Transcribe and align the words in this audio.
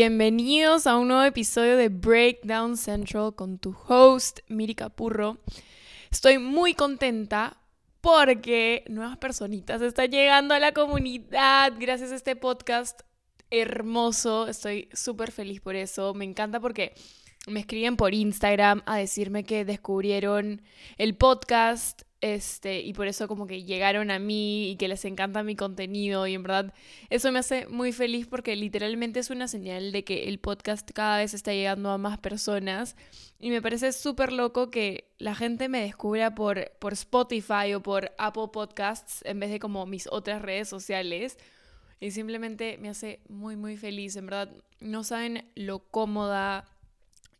Bienvenidos 0.00 0.86
a 0.86 0.96
un 0.96 1.08
nuevo 1.08 1.24
episodio 1.24 1.76
de 1.76 1.88
Breakdown 1.88 2.76
Central 2.76 3.34
con 3.34 3.58
tu 3.58 3.76
host, 3.88 4.38
Miri 4.46 4.76
Capurro. 4.76 5.38
Estoy 6.12 6.38
muy 6.38 6.74
contenta 6.74 7.60
porque 8.00 8.84
nuevas 8.88 9.16
personitas 9.16 9.82
están 9.82 10.12
llegando 10.12 10.54
a 10.54 10.60
la 10.60 10.70
comunidad 10.70 11.72
gracias 11.80 12.12
a 12.12 12.14
este 12.14 12.36
podcast 12.36 13.00
hermoso. 13.50 14.46
Estoy 14.46 14.88
súper 14.92 15.32
feliz 15.32 15.60
por 15.60 15.74
eso. 15.74 16.14
Me 16.14 16.24
encanta 16.24 16.60
porque 16.60 16.94
me 17.48 17.58
escriben 17.58 17.96
por 17.96 18.14
Instagram 18.14 18.84
a 18.86 18.98
decirme 18.98 19.42
que 19.42 19.64
descubrieron 19.64 20.62
el 20.96 21.16
podcast 21.16 22.02
este, 22.20 22.80
y 22.80 22.94
por 22.94 23.06
eso 23.06 23.28
como 23.28 23.46
que 23.46 23.62
llegaron 23.62 24.10
a 24.10 24.18
mí 24.18 24.70
y 24.70 24.76
que 24.76 24.88
les 24.88 25.04
encanta 25.04 25.44
mi 25.44 25.54
contenido 25.54 26.26
y 26.26 26.34
en 26.34 26.42
verdad 26.42 26.74
eso 27.10 27.30
me 27.30 27.38
hace 27.38 27.66
muy 27.68 27.92
feliz 27.92 28.26
porque 28.26 28.56
literalmente 28.56 29.20
es 29.20 29.30
una 29.30 29.46
señal 29.46 29.92
de 29.92 30.02
que 30.02 30.28
el 30.28 30.40
podcast 30.40 30.90
cada 30.90 31.18
vez 31.18 31.32
está 31.32 31.52
llegando 31.52 31.90
a 31.90 31.98
más 31.98 32.18
personas 32.18 32.96
y 33.38 33.50
me 33.50 33.62
parece 33.62 33.92
súper 33.92 34.32
loco 34.32 34.70
que 34.70 35.12
la 35.18 35.36
gente 35.36 35.68
me 35.68 35.80
descubra 35.80 36.34
por, 36.34 36.72
por 36.80 36.92
Spotify 36.94 37.74
o 37.74 37.82
por 37.82 38.12
Apple 38.18 38.48
Podcasts 38.52 39.22
en 39.24 39.38
vez 39.38 39.50
de 39.50 39.60
como 39.60 39.86
mis 39.86 40.08
otras 40.10 40.42
redes 40.42 40.68
sociales 40.68 41.38
y 42.00 42.10
simplemente 42.10 42.78
me 42.78 42.88
hace 42.88 43.20
muy 43.28 43.54
muy 43.54 43.76
feliz, 43.76 44.16
en 44.16 44.26
verdad 44.26 44.50
no 44.80 45.04
saben 45.04 45.48
lo 45.54 45.80
cómoda 45.80 46.64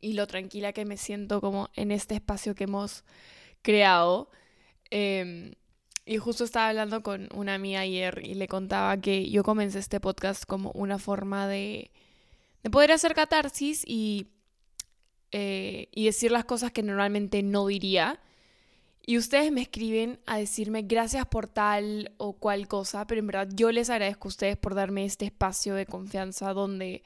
y 0.00 0.12
lo 0.12 0.28
tranquila 0.28 0.72
que 0.72 0.84
me 0.84 0.96
siento 0.96 1.40
como 1.40 1.68
en 1.74 1.90
este 1.90 2.14
espacio 2.14 2.54
que 2.54 2.64
hemos 2.64 3.04
creado. 3.62 4.30
Em, 4.90 5.52
y 6.06 6.16
justo 6.16 6.44
estaba 6.44 6.68
hablando 6.68 7.02
con 7.02 7.28
una 7.34 7.54
amiga 7.54 7.80
ayer 7.80 8.22
y 8.24 8.34
le 8.34 8.48
contaba 8.48 8.96
que 8.98 9.28
yo 9.30 9.42
comencé 9.42 9.78
este 9.78 10.00
podcast 10.00 10.44
como 10.44 10.70
una 10.72 10.98
forma 10.98 11.46
de, 11.46 11.90
de 12.62 12.70
poder 12.70 12.92
hacer 12.92 13.14
catarsis 13.14 13.84
y, 13.86 14.28
eh, 15.32 15.88
y 15.92 16.06
decir 16.06 16.32
las 16.32 16.44
cosas 16.46 16.72
que 16.72 16.82
normalmente 16.82 17.42
no 17.42 17.66
diría. 17.66 18.20
Y 19.04 19.16
ustedes 19.16 19.52
me 19.52 19.62
escriben 19.62 20.20
a 20.26 20.38
decirme 20.38 20.82
gracias 20.82 21.26
por 21.26 21.46
tal 21.46 22.12
o 22.18 22.34
cual 22.34 22.68
cosa, 22.68 23.06
pero 23.06 23.20
en 23.20 23.26
verdad 23.26 23.48
yo 23.54 23.72
les 23.72 23.88
agradezco 23.88 24.28
a 24.28 24.30
ustedes 24.30 24.56
por 24.58 24.74
darme 24.74 25.04
este 25.04 25.24
espacio 25.24 25.74
de 25.74 25.86
confianza 25.86 26.52
donde 26.52 27.02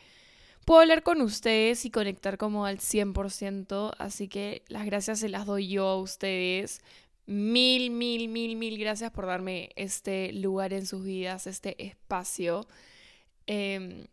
puedo 0.64 0.80
hablar 0.80 1.02
con 1.02 1.20
ustedes 1.20 1.84
y 1.84 1.90
conectar 1.90 2.38
como 2.38 2.66
al 2.66 2.78
100%, 2.78 3.92
así 3.98 4.28
que 4.28 4.62
las 4.68 4.84
gracias 4.86 5.20
se 5.20 5.28
las 5.28 5.46
doy 5.46 5.68
yo 5.68 5.86
a 5.86 6.00
ustedes. 6.00 6.80
Mil, 7.32 7.90
mil, 7.90 8.28
mil, 8.28 8.56
mil 8.56 8.78
gracias 8.78 9.10
por 9.10 9.24
darme 9.24 9.70
este 9.74 10.34
lugar 10.34 10.74
en 10.74 10.84
sus 10.84 11.02
vidas, 11.02 11.46
este 11.46 11.82
espacio. 11.82 12.66
Em, 13.46 14.06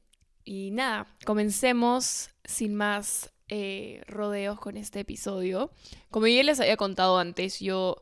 y 0.46 0.72
nada, 0.72 1.06
comencemos 1.26 2.30
sin 2.46 2.76
más 2.76 3.30
eh, 3.50 4.04
rodeos 4.08 4.58
con 4.62 4.78
este 4.78 5.02
episodio. 5.02 5.70
Como 6.10 6.28
ya 6.28 6.42
les 6.44 6.62
había 6.62 6.78
contado 6.78 7.18
antes, 7.18 7.60
yo 7.60 7.98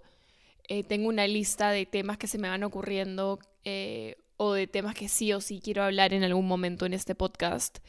eh, 0.67 0.83
tengo 0.83 1.09
una 1.09 1.25
lista 1.25 1.71
de 1.71 1.87
temas 1.87 2.19
que 2.19 2.27
se 2.27 2.37
me 2.37 2.49
van 2.49 2.63
ocurriendo 2.63 3.39
eh, 3.63 4.17
o 4.37 4.53
de 4.53 4.67
temas 4.67 4.93
que 4.93 5.09
sí 5.09 5.33
o 5.33 5.41
sí 5.41 5.59
quiero 5.63 5.81
hablar 5.81 6.13
en 6.13 6.23
algún 6.23 6.47
momento 6.47 6.85
en 6.85 6.93
este 6.93 7.15
podcast. 7.15 7.79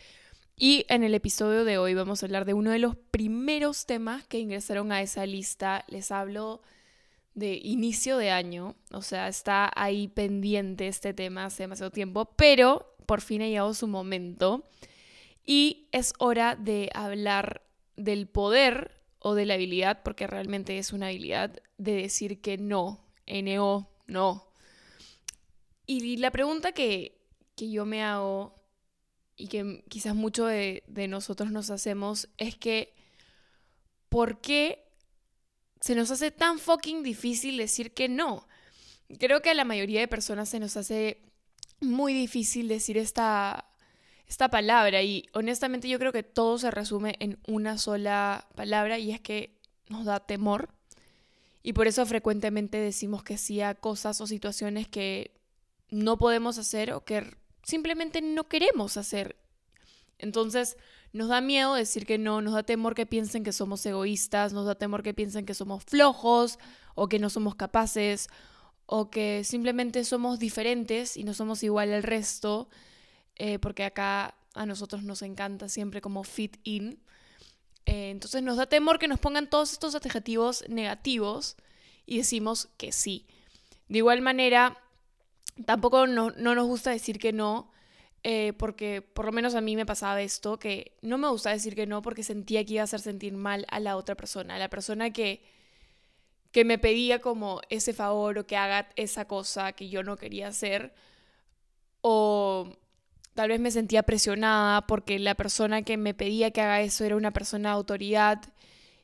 Y 0.56 0.86
en 0.88 1.04
el 1.04 1.14
episodio 1.14 1.64
de 1.64 1.76
hoy 1.76 1.92
vamos 1.92 2.22
a 2.22 2.26
hablar 2.26 2.46
de 2.46 2.54
uno 2.54 2.70
de 2.70 2.78
los 2.78 2.96
primeros 2.96 3.84
temas 3.84 4.26
que 4.26 4.38
ingresaron 4.38 4.92
a 4.92 5.02
esa 5.02 5.26
lista. 5.26 5.84
Les 5.88 6.10
hablo 6.10 6.62
de 7.38 7.60
inicio 7.62 8.16
de 8.16 8.30
año, 8.30 8.74
o 8.90 9.02
sea, 9.02 9.28
está 9.28 9.70
ahí 9.76 10.08
pendiente 10.08 10.88
este 10.88 11.14
tema 11.14 11.44
hace 11.44 11.62
demasiado 11.62 11.92
tiempo, 11.92 12.24
pero 12.36 12.96
por 13.06 13.20
fin 13.20 13.42
ha 13.42 13.46
llegado 13.46 13.74
su 13.74 13.86
momento 13.86 14.68
y 15.44 15.88
es 15.92 16.12
hora 16.18 16.56
de 16.56 16.90
hablar 16.94 17.62
del 17.96 18.26
poder 18.26 19.00
o 19.20 19.34
de 19.34 19.46
la 19.46 19.54
habilidad, 19.54 20.02
porque 20.02 20.26
realmente 20.26 20.78
es 20.78 20.92
una 20.92 21.06
habilidad 21.06 21.62
de 21.78 21.92
decir 21.92 22.40
que 22.40 22.58
no, 22.58 23.06
NO, 23.26 23.88
no. 24.06 24.52
Y 25.86 26.16
la 26.16 26.32
pregunta 26.32 26.72
que, 26.72 27.20
que 27.54 27.70
yo 27.70 27.86
me 27.86 28.02
hago 28.02 28.54
y 29.36 29.46
que 29.46 29.84
quizás 29.88 30.14
muchos 30.14 30.48
de, 30.48 30.82
de 30.88 31.06
nosotros 31.06 31.52
nos 31.52 31.70
hacemos 31.70 32.28
es 32.36 32.56
que, 32.56 32.94
¿por 34.08 34.40
qué 34.40 34.87
se 35.80 35.94
nos 35.94 36.10
hace 36.10 36.30
tan 36.30 36.58
fucking 36.58 37.02
difícil 37.02 37.56
decir 37.56 37.92
que 37.92 38.08
no. 38.08 38.46
Creo 39.18 39.42
que 39.42 39.50
a 39.50 39.54
la 39.54 39.64
mayoría 39.64 40.00
de 40.00 40.08
personas 40.08 40.48
se 40.48 40.60
nos 40.60 40.76
hace 40.76 41.22
muy 41.80 42.12
difícil 42.12 42.68
decir 42.68 42.98
esta, 42.98 43.70
esta 44.26 44.48
palabra 44.50 45.02
y 45.02 45.26
honestamente 45.32 45.88
yo 45.88 45.98
creo 45.98 46.12
que 46.12 46.22
todo 46.22 46.58
se 46.58 46.70
resume 46.70 47.16
en 47.20 47.38
una 47.46 47.78
sola 47.78 48.48
palabra 48.54 48.98
y 48.98 49.12
es 49.12 49.20
que 49.20 49.56
nos 49.88 50.04
da 50.04 50.20
temor 50.20 50.68
y 51.62 51.72
por 51.72 51.86
eso 51.86 52.04
frecuentemente 52.06 52.78
decimos 52.78 53.22
que 53.22 53.38
sí 53.38 53.60
a 53.60 53.74
cosas 53.74 54.20
o 54.20 54.26
situaciones 54.26 54.88
que 54.88 55.32
no 55.90 56.18
podemos 56.18 56.58
hacer 56.58 56.92
o 56.92 57.04
que 57.04 57.36
simplemente 57.62 58.22
no 58.22 58.48
queremos 58.48 58.96
hacer. 58.96 59.36
Entonces, 60.18 60.76
nos 61.12 61.28
da 61.28 61.40
miedo 61.40 61.74
decir 61.74 62.06
que 62.06 62.18
no, 62.18 62.42
nos 62.42 62.54
da 62.54 62.62
temor 62.62 62.94
que 62.94 63.06
piensen 63.06 63.44
que 63.44 63.52
somos 63.52 63.84
egoístas, 63.86 64.52
nos 64.52 64.66
da 64.66 64.74
temor 64.74 65.02
que 65.02 65.14
piensen 65.14 65.46
que 65.46 65.54
somos 65.54 65.84
flojos 65.84 66.58
o 66.94 67.08
que 67.08 67.18
no 67.18 67.30
somos 67.30 67.54
capaces 67.54 68.28
o 68.86 69.10
que 69.10 69.44
simplemente 69.44 70.04
somos 70.04 70.38
diferentes 70.38 71.16
y 71.16 71.24
no 71.24 71.34
somos 71.34 71.62
igual 71.62 71.92
al 71.92 72.02
resto, 72.02 72.68
eh, 73.36 73.58
porque 73.58 73.84
acá 73.84 74.34
a 74.54 74.66
nosotros 74.66 75.02
nos 75.02 75.22
encanta 75.22 75.68
siempre 75.68 76.00
como 76.00 76.24
fit 76.24 76.56
in. 76.64 76.98
Eh, 77.86 78.10
entonces 78.10 78.42
nos 78.42 78.56
da 78.56 78.66
temor 78.66 78.98
que 78.98 79.08
nos 79.08 79.20
pongan 79.20 79.48
todos 79.48 79.72
estos 79.72 79.94
adjetivos 79.94 80.64
negativos 80.68 81.56
y 82.06 82.18
decimos 82.18 82.68
que 82.76 82.92
sí. 82.92 83.26
De 83.88 83.98
igual 83.98 84.22
manera, 84.22 84.78
tampoco 85.64 86.06
no, 86.06 86.30
no 86.30 86.54
nos 86.54 86.66
gusta 86.66 86.90
decir 86.90 87.18
que 87.18 87.32
no, 87.32 87.70
eh, 88.24 88.52
porque 88.54 89.02
por 89.02 89.26
lo 89.26 89.32
menos 89.32 89.54
a 89.54 89.60
mí 89.60 89.76
me 89.76 89.86
pasaba 89.86 90.20
esto, 90.22 90.58
que 90.58 90.96
no 91.02 91.18
me 91.18 91.28
gustaba 91.28 91.54
decir 91.54 91.74
que 91.74 91.86
no 91.86 92.02
porque 92.02 92.22
sentía 92.22 92.64
que 92.64 92.74
iba 92.74 92.82
a 92.82 92.84
hacer 92.84 93.00
sentir 93.00 93.32
mal 93.32 93.64
a 93.70 93.80
la 93.80 93.96
otra 93.96 94.16
persona, 94.16 94.56
a 94.56 94.58
la 94.58 94.68
persona 94.68 95.10
que, 95.12 95.42
que 96.50 96.64
me 96.64 96.78
pedía 96.78 97.20
como 97.20 97.60
ese 97.70 97.92
favor 97.92 98.38
o 98.38 98.46
que 98.46 98.56
haga 98.56 98.88
esa 98.96 99.26
cosa 99.26 99.72
que 99.72 99.88
yo 99.88 100.02
no 100.02 100.16
quería 100.16 100.48
hacer, 100.48 100.94
o 102.00 102.76
tal 103.34 103.50
vez 103.50 103.60
me 103.60 103.70
sentía 103.70 104.02
presionada 104.02 104.86
porque 104.86 105.18
la 105.18 105.34
persona 105.36 105.82
que 105.82 105.96
me 105.96 106.14
pedía 106.14 106.50
que 106.50 106.60
haga 106.60 106.80
eso 106.80 107.04
era 107.04 107.16
una 107.16 107.32
persona 107.32 107.70
de 107.70 107.74
autoridad. 107.76 108.42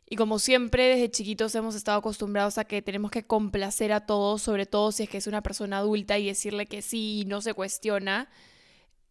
Y 0.07 0.17
como 0.17 0.39
siempre, 0.39 0.89
desde 0.89 1.11
chiquitos 1.11 1.55
hemos 1.55 1.75
estado 1.75 1.99
acostumbrados 1.99 2.59
a 2.59 2.65
que 2.65 2.83
tenemos 2.83 3.11
que 3.11 3.27
complacer 3.27 3.93
a 3.93 4.07
todos, 4.07 4.43
sobre 4.43 4.67
todo 4.67 4.93
si 4.93 5.05
es 5.05 5.09
que 5.09 5.19
es 5.19 5.27
una 5.27 5.43
persona 5.43 5.79
adulta 5.79 6.19
y 6.19 6.27
decirle 6.27 6.67
que 6.67 6.83
sí 6.83 7.21
y 7.21 7.25
no 7.27 7.41
se 7.41 7.55
cuestiona. 7.55 8.29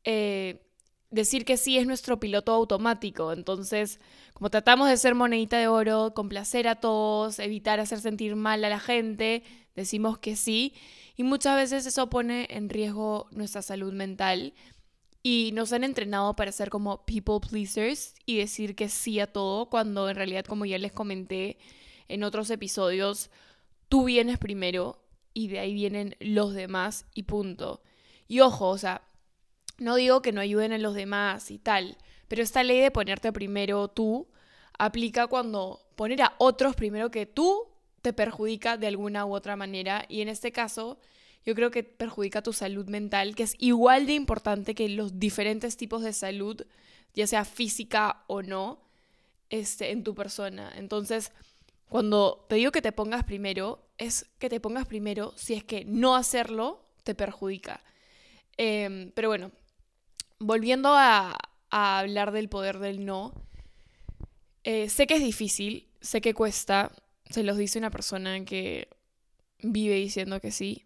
Eh, 0.04 0.64
decir 1.14 1.46
que 1.46 1.58
sí 1.58 1.78
es 1.78 1.86
nuestro 1.86 2.20
piloto 2.20 2.52
automático. 2.54 3.32
Entonces, 3.34 4.00
como 4.34 4.50
tratamos 4.50 4.90
de 4.90 4.98
ser 4.98 5.16
monedita 5.16 5.58
de 5.58 5.68
oro, 5.68 6.14
complacer 6.14 6.68
a 6.68 6.76
todos, 6.76 7.40
evitar 7.40 7.80
hacer 7.80 8.00
sentir 8.02 8.36
mal 8.36 8.66
a 8.66 8.70
la 8.70 8.80
gente, 8.80 9.44
decimos 9.76 10.18
que 10.18 10.36
sí. 10.36 10.74
Y 11.16 11.24
muchas 11.24 11.56
veces 11.56 11.86
eso 11.86 12.10
pone 12.10 12.48
en 12.50 12.70
riesgo 12.70 13.28
nuestra 13.32 13.62
salud 13.62 13.94
mental. 13.94 14.54
Y 15.22 15.52
nos 15.54 15.72
han 15.72 15.84
entrenado 15.84 16.36
para 16.36 16.52
ser 16.52 16.70
como 16.70 17.06
people 17.06 17.40
pleasers 17.48 18.16
y 18.26 18.38
decir 18.38 18.76
que 18.76 18.90
sí 18.90 19.20
a 19.20 19.28
todo, 19.32 19.70
cuando 19.70 20.10
en 20.10 20.16
realidad, 20.16 20.44
como 20.46 20.66
ya 20.66 20.78
les 20.78 20.92
comenté 20.92 21.58
en 22.10 22.24
otros 22.24 22.50
episodios, 22.50 23.30
tú 23.88 24.04
vienes 24.06 24.38
primero 24.38 25.00
y 25.34 25.48
de 25.48 25.60
ahí 25.60 25.74
vienen 25.74 26.18
los 26.20 26.54
demás 26.54 27.06
y 27.14 27.24
punto. 27.24 27.82
Y 28.28 28.42
ojo, 28.42 28.68
o 28.70 28.78
sea, 28.78 29.04
no 29.78 29.96
digo 29.96 30.22
que 30.22 30.32
no 30.32 30.42
ayuden 30.42 30.74
a 30.74 30.78
los 30.78 30.96
demás 30.96 31.52
y 31.52 31.60
tal, 31.60 31.98
pero 32.28 32.42
esta 32.42 32.64
ley 32.64 32.80
de 32.80 32.92
ponerte 32.92 33.32
primero 33.32 33.88
tú 33.88 34.28
aplica 34.78 35.28
cuando 35.28 35.82
poner 35.96 36.22
a 36.22 36.34
otros 36.38 36.76
primero 36.76 37.12
que 37.12 37.26
tú 37.26 37.68
te 38.02 38.14
perjudica 38.14 38.78
de 38.78 38.88
alguna 38.88 39.26
u 39.26 39.34
otra 39.34 39.56
manera 39.56 40.06
y 40.10 40.22
en 40.22 40.30
este 40.30 40.52
caso 40.52 41.00
yo 41.46 41.56
creo 41.56 41.72
que 41.72 41.84
perjudica 41.84 42.42
tu 42.42 42.54
salud 42.54 42.88
mental, 42.88 43.36
que 43.36 43.44
es 43.44 43.56
igual 43.60 44.06
de 44.06 44.14
importante 44.14 44.76
que 44.76 44.88
los 44.90 45.20
diferentes 45.20 45.76
tipos 45.76 46.02
de 46.02 46.14
salud, 46.14 46.66
ya 47.14 47.28
sea 47.28 47.44
física 47.44 48.24
o 48.28 48.42
no, 48.42 48.80
este, 49.50 49.92
en 49.92 50.04
tu 50.04 50.16
persona. 50.16 50.72
Entonces, 50.76 51.32
cuando 51.90 52.46
te 52.48 52.56
digo 52.56 52.72
que 52.72 52.82
te 52.82 52.92
pongas 52.92 53.24
primero, 53.24 53.86
es 53.98 54.26
que 54.40 54.50
te 54.50 54.60
pongas 54.60 54.88
primero 54.88 55.34
si 55.36 55.54
es 55.54 55.64
que 55.64 55.86
no 55.86 56.16
hacerlo 56.16 56.86
te 57.04 57.14
perjudica. 57.14 57.84
Em, 58.58 59.12
pero 59.12 59.28
bueno, 59.28 59.52
volviendo 60.44 60.94
a, 60.96 61.38
hablar 61.70 62.32
del 62.32 62.50
poder 62.50 62.78
del 62.78 63.04
no, 63.04 63.34
eh, 64.64 64.90
sé 64.90 65.08
que 65.08 65.16
es 65.16 65.24
difícil, 65.24 65.88
sé 66.02 66.22
que 66.22 66.36
cuesta, 66.36 66.92
se 67.30 67.42
los 67.42 67.58
dice 67.58 67.80
una 67.80 67.90
persona 67.90 68.46
que 68.46 68.90
vive 69.60 69.96
diciendo 69.96 70.40
que 70.40 70.52
sí, 70.52 70.86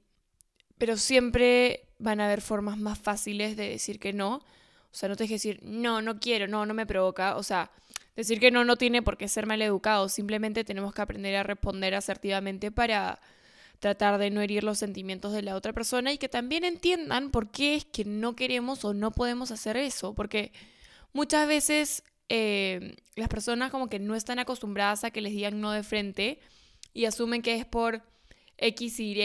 pero 0.78 0.96
siempre 0.96 1.90
van 2.00 2.22
a 2.22 2.26
haber 2.28 2.42
formas 2.42 2.78
más 2.78 3.00
fáciles 3.00 3.58
de 3.58 3.70
decir 3.70 4.00
que 4.00 4.14
no. 4.14 4.36
O 4.36 4.96
sea, 5.00 5.10
no 5.10 5.16
te 5.16 5.26
dejes 5.26 5.42
decir, 5.44 5.60
no, 5.64 6.02
no 6.02 6.20
quiero, 6.20 6.48
no, 6.48 6.66
no 6.66 6.74
me 6.74 6.86
provoca. 6.86 7.36
O 7.38 7.44
sea, 7.44 7.72
decir 8.16 8.40
que 8.40 8.52
no 8.52 8.64
no 8.66 8.78
tiene 8.78 9.02
por 9.02 9.18
qué 9.18 9.28
ser 9.28 9.46
mal 9.46 9.62
educado. 9.62 10.10
Simplemente 10.10 10.64
tenemos 10.64 10.94
que 10.94 11.02
aprender 11.02 11.36
a 11.36 11.44
responder 11.44 11.96
asertivamente 11.96 12.72
para 12.72 13.20
tratar 13.80 14.18
de 14.18 14.30
no 14.30 14.42
herir 14.42 14.64
los 14.64 14.80
sentimientos 14.80 15.34
de 15.34 15.42
la 15.42 15.56
otra 15.56 15.74
persona 15.74 16.12
y 16.12 16.18
que 16.18 16.30
también 16.30 16.64
entiendan 16.64 17.32
por 17.32 17.52
qué 17.52 17.76
es 17.76 17.86
que 17.86 18.06
no 18.06 18.36
queremos 18.36 18.84
o 18.86 18.94
no 18.94 19.12
podemos 19.12 19.52
hacer 19.52 19.78
eso. 19.78 20.14
Porque 20.16 20.52
muchas 21.14 21.48
veces 21.48 22.04
eh, 22.30 22.96
las 23.16 23.30
personas 23.30 23.72
como 23.72 23.90
que 23.90 24.00
no 24.00 24.16
están 24.16 24.40
acostumbradas 24.40 25.04
a 25.04 25.12
que 25.12 25.22
les 25.22 25.34
digan 25.34 25.62
no 25.62 25.72
de 25.72 25.84
frente 25.84 26.40
y 26.94 27.06
asumen 27.06 27.42
que 27.42 27.56
es 27.56 27.66
por 27.66 28.02
X, 28.58 29.00
Y, 29.00 29.16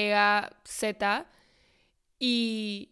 Z. 0.65 1.27
Y 2.19 2.91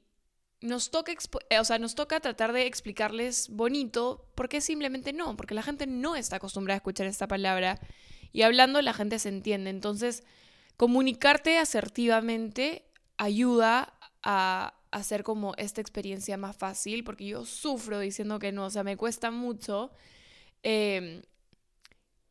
nos 0.60 0.90
toca, 0.90 1.12
eh, 1.50 1.58
o 1.58 1.64
sea, 1.64 1.78
nos 1.78 1.94
toca 1.94 2.20
tratar 2.20 2.52
de 2.52 2.66
explicarles 2.66 3.48
bonito 3.48 4.26
por 4.34 4.48
qué 4.48 4.60
simplemente 4.60 5.12
no, 5.12 5.36
porque 5.36 5.54
la 5.54 5.62
gente 5.62 5.86
no 5.86 6.16
está 6.16 6.36
acostumbrada 6.36 6.76
a 6.76 6.78
escuchar 6.78 7.06
esta 7.06 7.28
palabra 7.28 7.78
y 8.32 8.42
hablando 8.42 8.80
la 8.82 8.92
gente 8.92 9.18
se 9.18 9.28
entiende. 9.28 9.70
Entonces, 9.70 10.24
comunicarte 10.80 11.58
asertivamente 11.58 12.86
ayuda 13.18 13.92
a 14.22 14.72
hacer 14.90 15.24
como 15.24 15.52
esta 15.58 15.82
experiencia 15.82 16.38
más 16.38 16.56
fácil, 16.56 17.04
porque 17.04 17.26
yo 17.26 17.44
sufro 17.44 17.98
diciendo 18.00 18.38
que 18.38 18.50
no, 18.50 18.64
o 18.64 18.70
sea, 18.70 18.82
me 18.82 18.96
cuesta 18.96 19.30
mucho. 19.30 19.90
Em, 20.62 21.20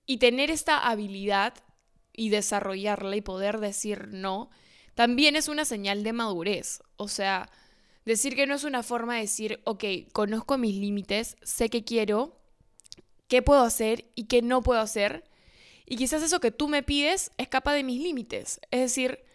y 0.07 0.17
tener 0.17 0.49
esta 0.49 0.79
habilidad 0.89 1.53
y 2.11 2.29
desarrollarla 2.29 3.15
y 3.15 3.21
poder 3.21 3.59
decir 3.59 4.07
no, 4.07 4.49
también 4.95 5.35
es 5.35 5.47
una 5.47 5.63
señal 5.63 6.01
de 6.03 6.13
madurez. 6.13 6.81
O 6.97 7.07
sea, 7.07 7.51
decir 8.03 8.35
que 8.35 8.47
no 8.47 8.55
es 8.55 8.63
una 8.63 8.81
forma 8.81 9.13
de 9.13 9.21
decir, 9.21 9.61
ok, 9.63 9.83
conozco 10.11 10.57
mis 10.57 10.73
límites, 10.73 11.37
sé 11.43 11.69
qué 11.69 11.83
quiero, 11.83 12.41
qué 13.27 13.43
puedo 13.43 13.61
hacer 13.61 14.09
y 14.15 14.23
qué 14.23 14.41
no 14.41 14.63
puedo 14.63 14.79
hacer. 14.81 15.28
Y 15.89 15.97
quizás 15.97 16.21
eso 16.21 16.39
que 16.39 16.51
tú 16.51 16.69
me 16.69 16.83
pides 16.83 17.31
escapa 17.37 17.73
de 17.73 17.83
mis 17.83 18.01
límites. 18.01 18.61
Es 18.69 18.79
decir, 18.79 19.25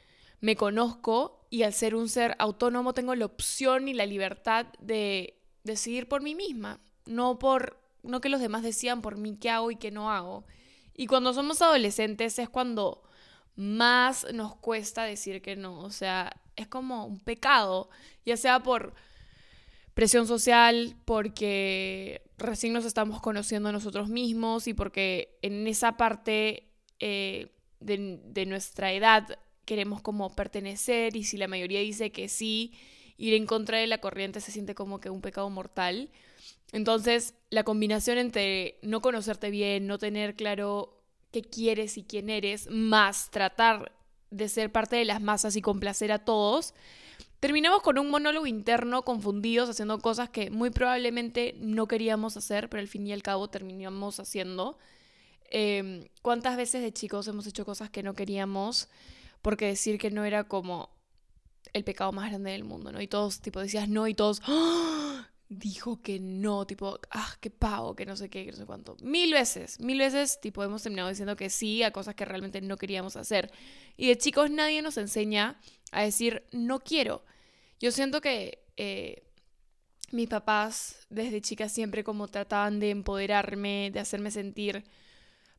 me 0.40 0.56
conozco 0.56 1.46
y 1.50 1.64
al 1.64 1.72
ser 1.72 1.96
un 1.96 2.08
ser 2.08 2.36
autónomo 2.38 2.94
tengo 2.94 3.14
la 3.14 3.26
opción 3.26 3.88
y 3.88 3.94
la 3.94 4.06
libertad 4.06 4.66
de 4.78 5.36
decidir 5.64 6.08
por 6.08 6.22
mí 6.22 6.34
misma, 6.34 6.80
no 7.06 7.38
por 7.38 7.80
no 8.04 8.20
que 8.20 8.28
los 8.28 8.40
demás 8.40 8.62
decían 8.62 9.02
por 9.02 9.16
mí 9.16 9.36
qué 9.36 9.50
hago 9.50 9.70
y 9.70 9.76
qué 9.76 9.90
no 9.90 10.12
hago. 10.12 10.44
Y 10.94 11.06
cuando 11.06 11.32
somos 11.32 11.60
adolescentes 11.60 12.38
es 12.38 12.48
cuando 12.48 13.02
más 13.56 14.26
nos 14.32 14.54
cuesta 14.56 15.04
decir 15.04 15.42
que 15.42 15.56
no, 15.56 15.80
o 15.80 15.90
sea, 15.90 16.40
es 16.54 16.68
como 16.68 17.06
un 17.06 17.18
pecado, 17.18 17.88
ya 18.24 18.36
sea 18.36 18.62
por 18.62 18.94
presión 19.94 20.26
social, 20.26 20.96
porque 21.04 22.22
recién 22.36 22.72
nos 22.72 22.84
estamos 22.84 23.20
conociendo 23.20 23.68
a 23.68 23.72
nosotros 23.72 24.08
mismos 24.08 24.66
y 24.66 24.74
porque 24.74 25.38
en 25.42 25.66
esa 25.66 25.96
parte 25.96 26.68
eh, 26.98 27.52
de, 27.80 28.20
de 28.24 28.46
nuestra 28.46 28.92
edad 28.92 29.38
queremos 29.64 30.02
como 30.02 30.34
pertenecer 30.34 31.16
y 31.16 31.24
si 31.24 31.36
la 31.36 31.48
mayoría 31.48 31.80
dice 31.80 32.12
que 32.12 32.28
sí, 32.28 32.72
ir 33.16 33.34
en 33.34 33.46
contra 33.46 33.78
de 33.78 33.86
la 33.86 33.98
corriente 33.98 34.40
se 34.40 34.52
siente 34.52 34.74
como 34.74 35.00
que 35.00 35.10
un 35.10 35.20
pecado 35.20 35.48
mortal. 35.48 36.10
Entonces, 36.72 37.34
la 37.50 37.62
combinación 37.62 38.18
entre 38.18 38.78
no 38.82 39.00
conocerte 39.00 39.50
bien, 39.50 39.86
no 39.86 39.98
tener 39.98 40.34
claro 40.34 41.00
qué 41.30 41.42
quieres 41.42 41.96
y 41.98 42.04
quién 42.04 42.30
eres, 42.30 42.68
más 42.70 43.30
tratar 43.30 43.92
de 44.30 44.48
ser 44.48 44.72
parte 44.72 44.96
de 44.96 45.04
las 45.04 45.20
masas 45.20 45.54
y 45.56 45.62
complacer 45.62 46.10
a 46.10 46.24
todos, 46.24 46.74
terminamos 47.44 47.82
con 47.82 47.98
un 47.98 48.08
monólogo 48.08 48.46
interno 48.46 49.02
confundidos 49.02 49.68
haciendo 49.68 49.98
cosas 49.98 50.30
que 50.30 50.50
muy 50.50 50.70
probablemente 50.70 51.54
no 51.58 51.86
queríamos 51.86 52.38
hacer, 52.38 52.70
pero 52.70 52.80
al 52.80 52.88
fin 52.88 53.06
y 53.06 53.12
al 53.12 53.22
cabo 53.22 53.48
terminamos 53.48 54.18
haciendo. 54.18 54.78
Em, 55.50 56.08
¿Cuántas 56.22 56.56
veces 56.56 56.80
de 56.80 56.92
chicos 56.92 57.28
hemos 57.28 57.46
hecho 57.46 57.66
cosas 57.66 57.90
que 57.90 58.02
no 58.02 58.14
queríamos? 58.14 58.88
porque 59.44 59.66
decir 59.66 59.98
que 59.98 60.10
no 60.10 60.24
era 60.24 60.44
como 60.44 60.88
el 61.74 61.84
pecado 61.84 62.12
más 62.12 62.30
grande 62.30 62.52
del 62.52 62.64
mundo, 62.64 62.90
¿no? 62.90 63.00
Y 63.02 63.06
todos, 63.06 63.42
tipo, 63.42 63.60
decías 63.60 63.90
no 63.90 64.08
y 64.08 64.14
todos, 64.14 64.40
¡Ah! 64.46 65.28
dijo 65.50 66.00
que 66.00 66.18
no, 66.18 66.66
tipo, 66.66 66.98
ah, 67.10 67.36
qué 67.40 67.50
pavo, 67.50 67.94
que 67.94 68.06
no 68.06 68.16
sé 68.16 68.30
qué, 68.30 68.46
que 68.46 68.52
no 68.52 68.56
sé 68.56 68.64
cuánto. 68.64 68.96
Mil 69.02 69.34
veces, 69.34 69.78
mil 69.80 69.98
veces, 69.98 70.40
tipo, 70.40 70.64
hemos 70.64 70.82
terminado 70.82 71.10
diciendo 71.10 71.36
que 71.36 71.50
sí 71.50 71.82
a 71.82 71.90
cosas 71.90 72.14
que 72.14 72.24
realmente 72.24 72.62
no 72.62 72.78
queríamos 72.78 73.16
hacer. 73.16 73.52
Y 73.98 74.08
de 74.08 74.16
chicos 74.16 74.50
nadie 74.50 74.80
nos 74.80 74.96
enseña 74.96 75.60
a 75.92 76.02
decir 76.02 76.42
no 76.50 76.80
quiero. 76.80 77.22
Yo 77.80 77.92
siento 77.92 78.20
que 78.20 78.64
eh, 78.76 79.24
mis 80.10 80.28
papás 80.28 81.06
desde 81.10 81.40
chica 81.40 81.68
siempre 81.68 82.04
como 82.04 82.28
trataban 82.28 82.80
de 82.80 82.90
empoderarme, 82.90 83.90
de 83.92 84.00
hacerme 84.00 84.30
sentir 84.30 84.84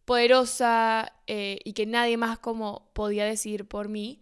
poderosa 0.06 1.12
eh, 1.28 1.60
y 1.64 1.74
que 1.74 1.86
nadie 1.86 2.18
más 2.18 2.40
como 2.40 2.90
podía 2.94 3.26
decidir 3.26 3.68
por 3.68 3.90
mí. 3.90 4.22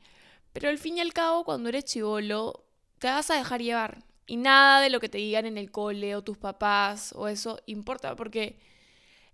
Pero 0.53 0.69
al 0.69 0.77
fin 0.77 0.97
y 0.97 1.01
al 1.01 1.13
cabo, 1.13 1.43
cuando 1.43 1.69
eres 1.69 1.85
chivolo, 1.85 2.65
te 2.99 3.07
vas 3.07 3.29
a 3.29 3.35
dejar 3.35 3.61
llevar. 3.61 4.03
Y 4.25 4.37
nada 4.37 4.81
de 4.81 4.89
lo 4.89 4.99
que 4.99 5.09
te 5.09 5.17
digan 5.17 5.45
en 5.45 5.57
el 5.57 5.71
cole 5.71 6.15
o 6.15 6.23
tus 6.23 6.37
papás 6.37 7.13
o 7.15 7.27
eso 7.27 7.59
importa, 7.65 8.15
porque 8.15 8.57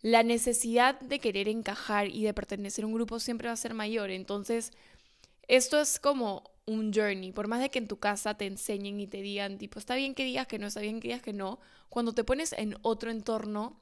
la 0.02 0.24
necesidad 0.24 1.00
de 1.02 1.20
querer 1.20 1.48
encajar 1.48 2.08
y 2.08 2.24
de 2.24 2.34
pertenecer 2.34 2.84
a 2.84 2.88
un 2.88 2.94
grupo 2.94 3.20
siempre 3.20 3.48
va 3.48 3.54
a 3.54 3.58
ser 3.58 3.74
mayor. 3.74 4.10
Entonces, 4.10 4.72
esto 5.48 5.80
es 5.80 6.00
como 6.00 6.49
un 6.70 6.94
journey. 6.94 7.32
Por 7.32 7.48
más 7.48 7.62
de 7.62 7.70
que 7.70 7.80
en 7.80 7.88
tu 7.88 8.00
casa 8.00 8.36
te 8.38 8.46
enseñen 8.46 9.00
y 9.00 9.08
te 9.08 9.22
digan, 9.22 9.58
tipo, 9.58 9.80
está 9.80 9.96
bien 9.96 10.16
que 10.16 10.24
digas 10.24 10.48
que 10.48 10.60
no, 10.60 10.68
está 10.68 10.82
bien 10.82 11.00
que 11.00 11.10
digas 11.10 11.22
que 11.22 11.34
no, 11.34 11.60
cuando 11.90 12.14
te 12.14 12.24
pones 12.24 12.54
en 12.54 12.76
otro 12.82 13.12
entorno, 13.12 13.80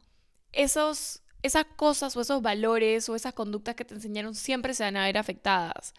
esos 0.52 1.22
esas 1.44 1.66
cosas 1.76 2.16
o 2.18 2.22
esos 2.22 2.42
valores 2.42 3.08
o 3.10 3.16
esas 3.16 3.34
conductas 3.34 3.76
que 3.76 3.86
te 3.86 3.94
enseñaron 3.94 4.36
siempre 4.36 4.74
se 4.74 4.84
van 4.84 4.98
a 4.98 5.06
ver 5.06 5.18
afectadas. 5.18 5.94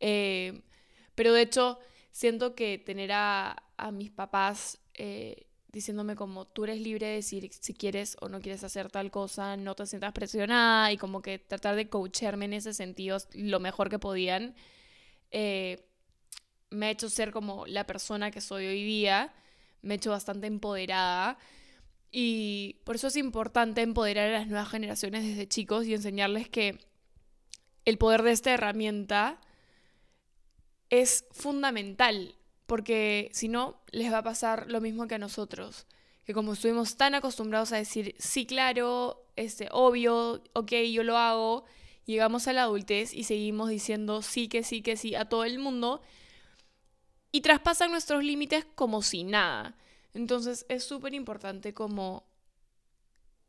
Eh, 0.00 0.62
pero 1.14 1.32
de 1.32 1.42
hecho, 1.42 1.78
siento 2.10 2.54
que 2.54 2.78
tener 2.78 3.10
a, 3.12 3.56
mis 3.92 4.10
papás 4.10 4.78
eh, 4.94 5.46
diciéndome 5.70 6.16
como 6.16 6.46
tú 6.46 6.64
eres 6.64 6.80
libre 6.80 7.06
de 7.06 7.14
decir 7.14 7.48
si 7.52 7.74
quieres 7.74 8.16
o 8.20 8.28
no 8.28 8.40
quieres 8.40 8.64
hacer 8.64 8.90
tal 8.90 9.10
cosa, 9.10 9.56
no 9.56 9.74
te 9.74 9.86
sientas 9.86 10.12
presionada 10.12 10.92
y 10.92 10.96
como 10.96 11.22
que 11.22 11.38
tratar 11.38 11.76
de 11.76 11.88
coacharme 11.88 12.46
en 12.46 12.54
ese 12.54 12.74
sentido 12.74 13.18
lo 13.34 13.60
mejor 13.60 13.88
que 13.90 13.98
podían, 13.98 14.54
eh, 15.30 15.87
me 16.70 16.86
ha 16.86 16.90
hecho 16.90 17.08
ser 17.08 17.32
como 17.32 17.66
la 17.66 17.86
persona 17.86 18.30
que 18.30 18.40
soy 18.40 18.66
hoy 18.66 18.84
día, 18.84 19.32
me 19.82 19.94
ha 19.94 19.96
hecho 19.96 20.10
bastante 20.10 20.46
empoderada 20.46 21.38
y 22.10 22.76
por 22.84 22.96
eso 22.96 23.08
es 23.08 23.16
importante 23.16 23.82
empoderar 23.82 24.28
a 24.28 24.38
las 24.38 24.46
nuevas 24.46 24.68
generaciones 24.68 25.24
desde 25.24 25.48
chicos 25.48 25.86
y 25.86 25.94
enseñarles 25.94 26.48
que 26.48 26.78
el 27.84 27.98
poder 27.98 28.22
de 28.22 28.32
esta 28.32 28.52
herramienta 28.52 29.40
es 30.90 31.26
fundamental, 31.30 32.34
porque 32.66 33.30
si 33.32 33.48
no, 33.48 33.82
les 33.90 34.12
va 34.12 34.18
a 34.18 34.22
pasar 34.22 34.70
lo 34.70 34.80
mismo 34.80 35.06
que 35.06 35.16
a 35.16 35.18
nosotros, 35.18 35.86
que 36.24 36.34
como 36.34 36.54
estuvimos 36.54 36.96
tan 36.96 37.14
acostumbrados 37.14 37.72
a 37.72 37.76
decir, 37.76 38.14
sí, 38.18 38.46
claro, 38.46 39.26
este, 39.36 39.68
obvio, 39.70 40.42
ok, 40.54 40.72
yo 40.92 41.02
lo 41.02 41.16
hago, 41.16 41.64
llegamos 42.04 42.48
a 42.48 42.52
la 42.52 42.62
adultez 42.62 43.12
y 43.14 43.24
seguimos 43.24 43.68
diciendo 43.68 44.22
sí, 44.22 44.48
que 44.48 44.62
sí, 44.62 44.82
que 44.82 44.96
sí 44.96 45.14
a 45.14 45.26
todo 45.26 45.44
el 45.44 45.58
mundo, 45.58 46.02
y 47.32 47.40
traspasan 47.40 47.90
nuestros 47.90 48.24
límites 48.24 48.66
como 48.74 49.02
si 49.02 49.24
nada. 49.24 49.76
Entonces 50.14 50.64
es 50.68 50.84
súper 50.84 51.14
importante 51.14 51.74
como 51.74 52.26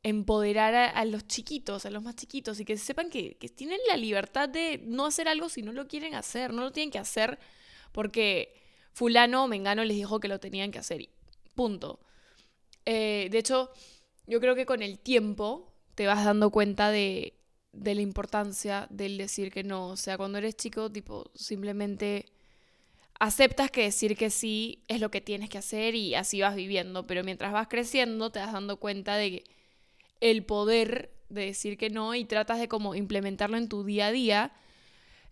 empoderar 0.04 0.74
a, 0.76 1.06
los 1.06 1.28
chiquitos, 1.28 1.86
a 1.86 1.90
los 1.90 2.04
más 2.04 2.16
chiquitos, 2.16 2.60
y 2.60 2.66
que 2.66 2.78
sepan 2.78 3.10
que, 3.10 3.36
tienen 3.56 3.80
la 3.88 3.98
libertad 3.98 4.48
de 4.48 4.82
no 4.86 5.06
hacer 5.06 5.28
algo 5.28 5.50
si 5.50 5.62
no 5.62 5.74
lo 5.74 5.88
quieren 5.88 6.16
hacer, 6.16 6.54
no 6.54 6.62
lo 6.62 6.72
tienen 6.72 6.92
que 6.92 7.00
hacer 7.00 7.38
porque 7.92 8.54
fulano 8.94 9.44
o 9.44 9.48
mengano 9.48 9.84
les 9.84 9.98
dijo 9.98 10.20
que 10.20 10.28
lo 10.28 10.40
tenían 10.40 10.72
que 10.72 10.80
hacer. 10.80 11.10
Punto. 11.56 12.00
Eh, 12.86 13.28
de 13.32 13.38
hecho, 13.38 13.72
yo 14.26 14.40
creo 14.40 14.56
que 14.56 14.66
con 14.66 14.82
el 14.82 15.00
tiempo 15.00 15.74
te 15.96 16.08
vas 16.08 16.24
dando 16.24 16.50
cuenta 16.50 16.92
de, 16.92 17.34
de 17.74 17.96
la 17.96 18.02
importancia 18.02 18.88
del 18.90 19.18
decir 19.18 19.52
que 19.52 19.64
no. 19.64 19.88
O 19.90 19.98
sea, 19.98 20.18
cuando 20.18 20.38
eres 20.38 20.56
chico, 20.56 20.90
tipo, 20.90 21.30
simplemente 21.36 22.32
aceptas 23.20 23.70
que 23.70 23.84
decir 23.84 24.16
que 24.16 24.30
sí 24.30 24.84
es 24.88 25.02
lo 25.02 25.12
que 25.12 25.22
tienes 25.22 25.50
que 25.50 25.58
hacer 25.58 25.94
y 25.94 26.16
así 26.16 26.42
vas 26.42 26.56
viviendo, 26.56 27.06
pero 27.06 27.24
mientras 27.24 27.52
vas 27.52 27.68
creciendo 27.68 28.32
te 28.32 28.40
vas 28.40 28.54
dando 28.54 28.78
cuenta 28.78 29.16
de 29.16 29.44
el 30.22 30.44
poder 30.44 31.12
de 31.30 31.46
decir 31.46 31.78
que 31.78 31.90
no 31.90 32.16
y 32.16 32.26
tratas 32.26 32.60
de 32.60 32.68
como 32.68 32.96
implementarlo 32.96 33.58
en 33.58 33.70
tu 33.70 33.84
día 33.84 34.08
a 34.08 34.12
día, 34.12 34.52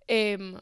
em, 0.08 0.56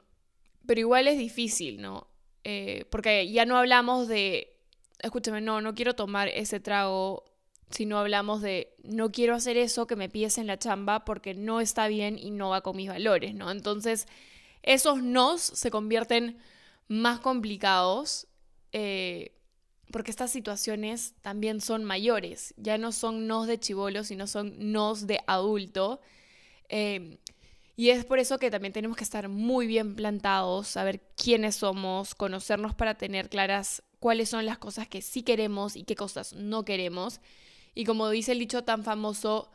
pero 0.66 0.80
igual 0.80 1.08
es 1.08 1.18
difícil, 1.18 1.82
¿no? 1.82 2.08
Eh, 2.44 2.86
porque 2.90 3.30
ya 3.32 3.46
no 3.46 3.58
hablamos 3.58 4.08
de, 4.08 4.56
escúchame, 5.02 5.42
no, 5.42 5.62
no 5.62 5.76
quiero 5.76 5.96
tomar 5.96 6.28
ese 6.30 6.60
trago, 6.60 7.26
sino 7.72 7.98
hablamos 7.98 8.42
de, 8.42 8.76
no 8.84 9.12
quiero 9.12 9.36
hacer 9.36 9.58
eso 9.58 9.88
que 9.88 9.96
me 9.96 10.10
pides 10.10 10.38
en 10.38 10.48
la 10.48 10.60
chamba 10.60 11.06
porque 11.06 11.34
no 11.34 11.60
está 11.60 11.88
bien 11.88 12.20
y 12.20 12.32
no 12.32 12.50
va 12.50 12.62
con 12.62 12.78
mis 12.78 12.90
valores, 12.90 13.34
¿no? 13.34 13.52
Entonces, 13.52 14.08
esos 14.64 15.04
nos 15.04 15.42
se 15.42 15.72
convierten 15.72 16.38
más 16.88 17.20
complicados. 17.20 18.28
Eh, 18.72 19.36
porque 19.92 20.12
estas 20.12 20.32
situaciones 20.32 21.14
también 21.22 21.62
son 21.62 21.84
mayores, 21.84 22.54
ya 22.58 22.78
no 22.78 22.92
son 22.92 23.28
nos 23.28 23.48
de 23.48 23.60
chivolo, 23.60 24.04
sino 24.04 24.28
son 24.28 24.72
nos 24.72 25.08
de 25.08 25.20
adulto. 25.28 26.02
Em, 26.70 27.18
y 27.78 27.90
es 27.90 28.06
por 28.06 28.20
eso 28.20 28.38
que 28.38 28.50
también 28.52 28.74
tenemos 28.74 28.98
que 28.98 29.04
estar 29.04 29.30
muy 29.30 29.68
bien 29.68 29.96
plantados, 29.96 30.68
saber 30.68 31.02
quiénes 31.16 31.58
somos, 31.58 32.16
conocernos 32.16 32.74
para 32.74 32.96
tener 32.96 33.30
claras 33.30 33.84
cuáles 34.00 34.30
son 34.30 34.46
las 34.46 34.58
cosas 34.58 34.88
que 34.88 35.02
sí 35.02 35.24
queremos 35.24 35.76
y 35.76 35.84
qué 35.84 35.96
cosas 35.96 36.34
no 36.34 36.66
queremos. 36.66 37.20
Y 37.74 37.86
como 37.86 38.10
dice 38.10 38.32
el 38.32 38.40
dicho 38.40 38.64
tan 38.64 38.84
famoso, 38.84 39.52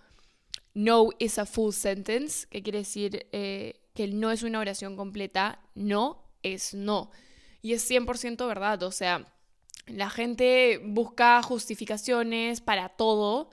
no 0.75 1.09
is 1.19 1.39
a 1.39 1.47
full 1.47 1.73
sentence, 1.73 2.47
que 2.49 2.63
quiere 2.63 2.81
decir 2.81 3.27
eh, 3.33 3.81
que 3.95 4.07
no 4.09 4.31
es 4.31 4.43
una 4.43 4.61
oración 4.61 4.97
completa, 4.97 5.61
no 5.75 6.30
es 6.43 6.75
no. 6.75 7.11
Y 7.63 7.75
es 7.75 7.89
100% 7.89 8.47
verdad, 8.47 8.83
o 8.83 8.91
sea, 8.91 9.27
la 9.87 10.11
gente 10.11 10.81
busca 10.85 11.43
justificaciones 11.43 12.61
para 12.61 12.89
todo 12.91 13.51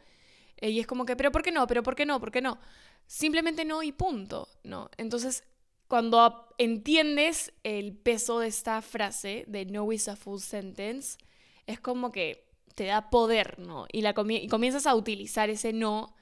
eh, 0.58 0.70
y 0.70 0.80
es 0.80 0.88
como 0.88 1.06
que, 1.06 1.16
pero 1.16 1.32
¿por 1.32 1.44
qué 1.44 1.52
no? 1.52 1.68
¿Pero 1.68 1.84
por 1.84 1.96
qué 1.96 2.06
no? 2.06 2.20
¿Por 2.20 2.32
qué 2.32 2.42
no? 2.42 2.60
Simplemente 3.06 3.66
no 3.66 3.84
y 3.84 3.92
punto, 3.92 4.48
¿no? 4.64 4.90
Entonces, 4.98 5.44
cuando 5.88 6.50
entiendes 6.58 7.54
el 7.64 7.96
peso 7.96 8.40
de 8.40 8.48
esta 8.48 8.82
frase 8.82 9.46
de 9.48 9.66
no 9.66 9.92
is 9.92 10.08
a 10.08 10.16
full 10.16 10.40
sentence, 10.40 11.18
es 11.66 11.80
como 11.80 12.12
que 12.12 12.48
te 12.76 12.86
da 12.86 13.10
poder, 13.10 13.60
¿no? 13.60 13.88
Y, 13.92 14.02
la 14.02 14.14
y 14.30 14.48
comienzas 14.48 14.86
a 14.88 14.96
utilizar 14.96 15.50
ese 15.50 15.74
no 15.74 16.16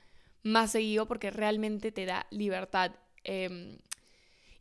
más 0.44 0.72
seguido 0.72 1.08
porque 1.08 1.32
realmente 1.32 1.92
te 1.92 2.06
da 2.06 2.28
libertad. 2.30 2.92
Em, 3.24 3.78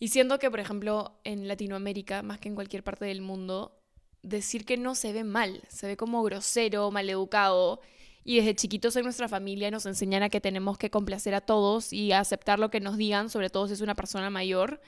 y 0.05 0.09
siento 0.09 0.39
que, 0.39 0.51
por 0.51 0.61
ejemplo, 0.61 1.19
en 1.25 1.49
Latinoamérica, 1.49 2.21
más 2.21 2.39
que 2.39 2.51
en 2.51 2.55
cualquier 2.55 2.85
parte 2.85 3.07
del 3.07 3.23
mundo, 3.23 3.81
decir 4.23 4.67
que 4.67 4.77
no 4.77 4.95
se 4.95 5.15
ve 5.15 5.25
mal, 5.25 5.63
se 5.71 5.87
ve 5.87 5.97
como 5.97 6.23
grosero, 6.23 6.91
maleducado. 6.91 7.81
Y 8.23 8.37
desde 8.37 8.55
chiquitos 8.55 8.95
en 8.97 9.05
nuestra 9.05 9.29
familia 9.29 9.71
nos 9.71 9.87
enseñan 9.87 10.23
a 10.23 10.29
que 10.29 10.43
tenemos 10.43 10.77
que 10.77 10.91
complacer 10.91 11.35
a 11.35 11.41
todos 11.41 11.91
y 11.91 12.13
aceptar 12.13 12.59
lo 12.59 12.71
que 12.71 12.81
nos 12.81 12.99
digan, 12.99 13.31
sobre 13.31 13.49
todo 13.49 13.67
si 13.67 13.73
es 13.73 13.81
una 13.81 13.95
persona 13.95 14.29
mayor. 14.29 14.83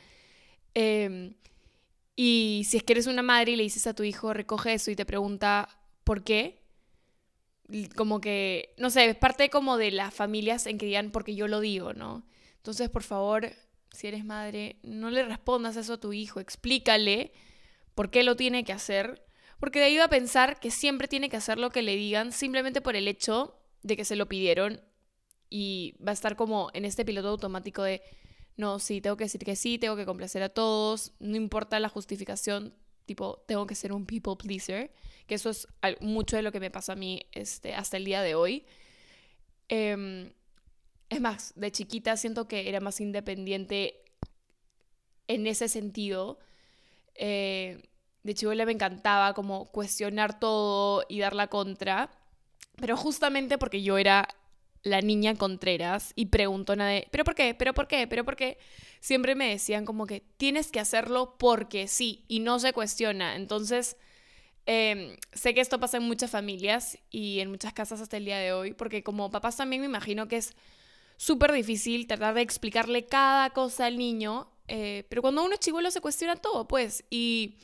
Em, 0.75 1.33
y 2.15 2.67
si 2.69 2.77
es 2.77 2.83
que 2.83 2.93
eres 2.93 3.07
una 3.07 3.23
madre 3.23 3.53
y 3.53 3.57
le 3.57 3.63
dices 3.63 3.87
a 3.87 3.95
tu 3.95 4.03
hijo, 4.03 4.35
recoge 4.35 4.75
eso 4.75 4.91
y 4.91 4.97
te 4.97 5.07
pregunta, 5.07 5.79
¿por 6.05 6.25
qué? 6.25 6.63
Como 7.97 8.21
que, 8.21 8.75
no 8.77 8.91
sé, 8.91 9.07
es 9.09 9.17
parte 9.17 9.49
como 9.49 9.79
de 9.79 9.93
las 9.93 10.13
familias 10.13 10.67
en 10.67 10.77
que 10.77 10.85
digan, 10.85 11.11
porque 11.11 11.35
yo 11.35 11.49
lo 11.49 11.61
digo, 11.61 11.95
¿no? 11.95 12.27
Entonces, 12.59 12.91
por 12.91 13.03
favor, 13.03 13.51
si 13.97 14.07
eres 14.07 14.25
madre, 14.25 14.77
no 14.83 15.11
le 15.11 15.25
respondas 15.25 15.77
eso 15.77 15.95
a 15.95 16.01
tu 16.01 16.13
hijo, 16.13 16.39
explícale 16.39 17.33
por 17.95 18.11
qué 18.11 18.23
lo 18.23 18.37
tiene 18.37 18.65
que 18.65 18.73
hacer 18.73 19.27
porque 19.59 19.79
de 19.79 19.87
ahí 19.87 19.97
va 19.97 20.05
a 20.05 20.09
pensar 20.09 20.61
que 20.61 20.71
siempre 20.71 21.09
tiene 21.09 21.29
que 21.29 21.37
hacer 21.37 21.59
lo 21.59 21.71
que 21.71 21.83
le 21.83 21.97
digan 21.97 22.33
simplemente 22.33 22.81
por 22.81 22.97
el 22.97 23.09
hecho 23.09 23.59
de 23.83 23.97
que 23.97 24.05
se 24.05 24.17
lo 24.17 24.27
pidieron 24.27 24.81
y 25.49 25.95
va 26.05 26.11
a 26.11 26.15
estar 26.15 26.37
como 26.37 26.71
en 26.75 26.85
este 26.85 27.05
piloto 27.05 27.29
automático 27.29 27.83
de, 27.83 28.03
no, 28.57 28.79
sí, 28.79 29.01
tengo 29.01 29.17
que 29.17 29.25
decir 29.25 29.45
que 29.45 29.57
sí, 29.57 29.79
tengo 29.79 29.97
que 29.97 30.05
complacer 30.05 30.43
a 30.43 30.49
todos, 30.49 31.13
no 31.21 31.37
importa 31.37 31.81
la 31.81 31.89
justificación, 31.89 32.75
tipo, 33.07 33.45
tengo 33.47 33.67
que 33.67 33.75
ser 33.75 33.93
un 33.93 34.07
people 34.07 34.37
pleaser, 34.37 34.93
que 35.27 35.37
eso 35.37 35.51
es 35.51 35.69
mucho 36.01 36.37
de 36.37 36.43
lo 36.43 36.53
que 36.53 36.61
me 36.61 36.71
pasa 36.71 36.93
a 36.93 36.97
mí 36.97 37.23
este, 37.33 37.75
hasta 37.75 37.97
el 37.97 38.05
día 38.05 38.23
de 38.23 38.35
hoy. 38.35 38.67
Em, 39.69 40.33
es 41.09 41.21
más, 41.21 41.53
de 41.57 41.71
chiquita 41.71 42.17
siento 42.17 42.49
que 42.49 42.69
era 42.69 42.81
más 42.81 43.01
independiente 43.01 44.03
en 45.29 45.47
ese 45.47 45.69
sentido. 45.69 46.39
Eh, 47.15 47.83
de 48.23 48.35
chivola 48.35 48.67
me 48.67 48.73
encantaba 48.73 49.35
como 49.35 49.67
cuestionar 49.67 50.41
todo 50.41 51.05
y 51.09 51.21
dar 51.21 51.35
la 51.35 51.47
contra, 51.47 52.11
pero 52.77 52.97
justamente 52.97 53.57
porque 53.57 53.83
yo 53.83 53.99
era 53.99 54.29
la 54.83 55.01
niña 55.01 55.35
Contreras 55.35 56.13
y 56.17 56.27
preguntona 56.27 56.89
de, 56.89 57.09
¿pero 57.11 57.25
por 57.25 57.35
qué? 57.35 57.55
¿pero 57.55 57.75
por 57.75 57.89
qué? 57.89 58.07
¿pero 58.07 58.25
por 58.25 58.37
qué? 58.37 58.59
Siempre 59.01 59.35
me 59.35 59.49
decían 59.49 59.85
como 59.85 60.07
que 60.07 60.21
tienes 60.37 60.71
que 60.71 60.81
hacerlo 60.81 61.37
porque 61.39 61.89
sí 61.89 62.25
y 62.29 62.41
no 62.41 62.59
se 62.59 62.73
cuestiona. 62.73 63.37
Entonces, 63.37 63.97
em, 64.67 65.17
sé 65.33 65.55
que 65.55 65.61
esto 65.61 65.79
pasa 65.81 65.97
en 65.99 66.05
muchas 66.05 66.31
familias 66.31 66.99
y 67.11 67.41
en 67.41 67.51
muchas 67.51 67.73
casas 67.73 68.01
hasta 68.01 68.17
el 68.17 68.25
día 68.25 68.39
de 68.39 68.53
hoy, 68.53 68.75
porque 68.75 69.03
como 69.03 69.31
papás 69.31 69.57
también 69.57 69.81
me 69.83 69.87
imagino 69.87 70.29
que 70.29 70.37
es 70.39 70.55
súper 71.17 71.53
difícil 71.53 72.07
tratar 72.07 72.35
de 72.35 72.43
explicarle 72.43 73.07
cada 73.07 73.51
cosa 73.51 73.87
al 73.87 73.99
niño, 73.99 74.51
eh, 74.69 75.05
pero 75.09 75.23
cuando 75.23 75.45
uno 75.45 75.55
es 75.55 75.61
chivolo 75.61 75.91
se 75.91 76.01
cuestiona 76.01 76.37
todo, 76.37 76.67
pues, 76.69 77.05
y 77.11 77.57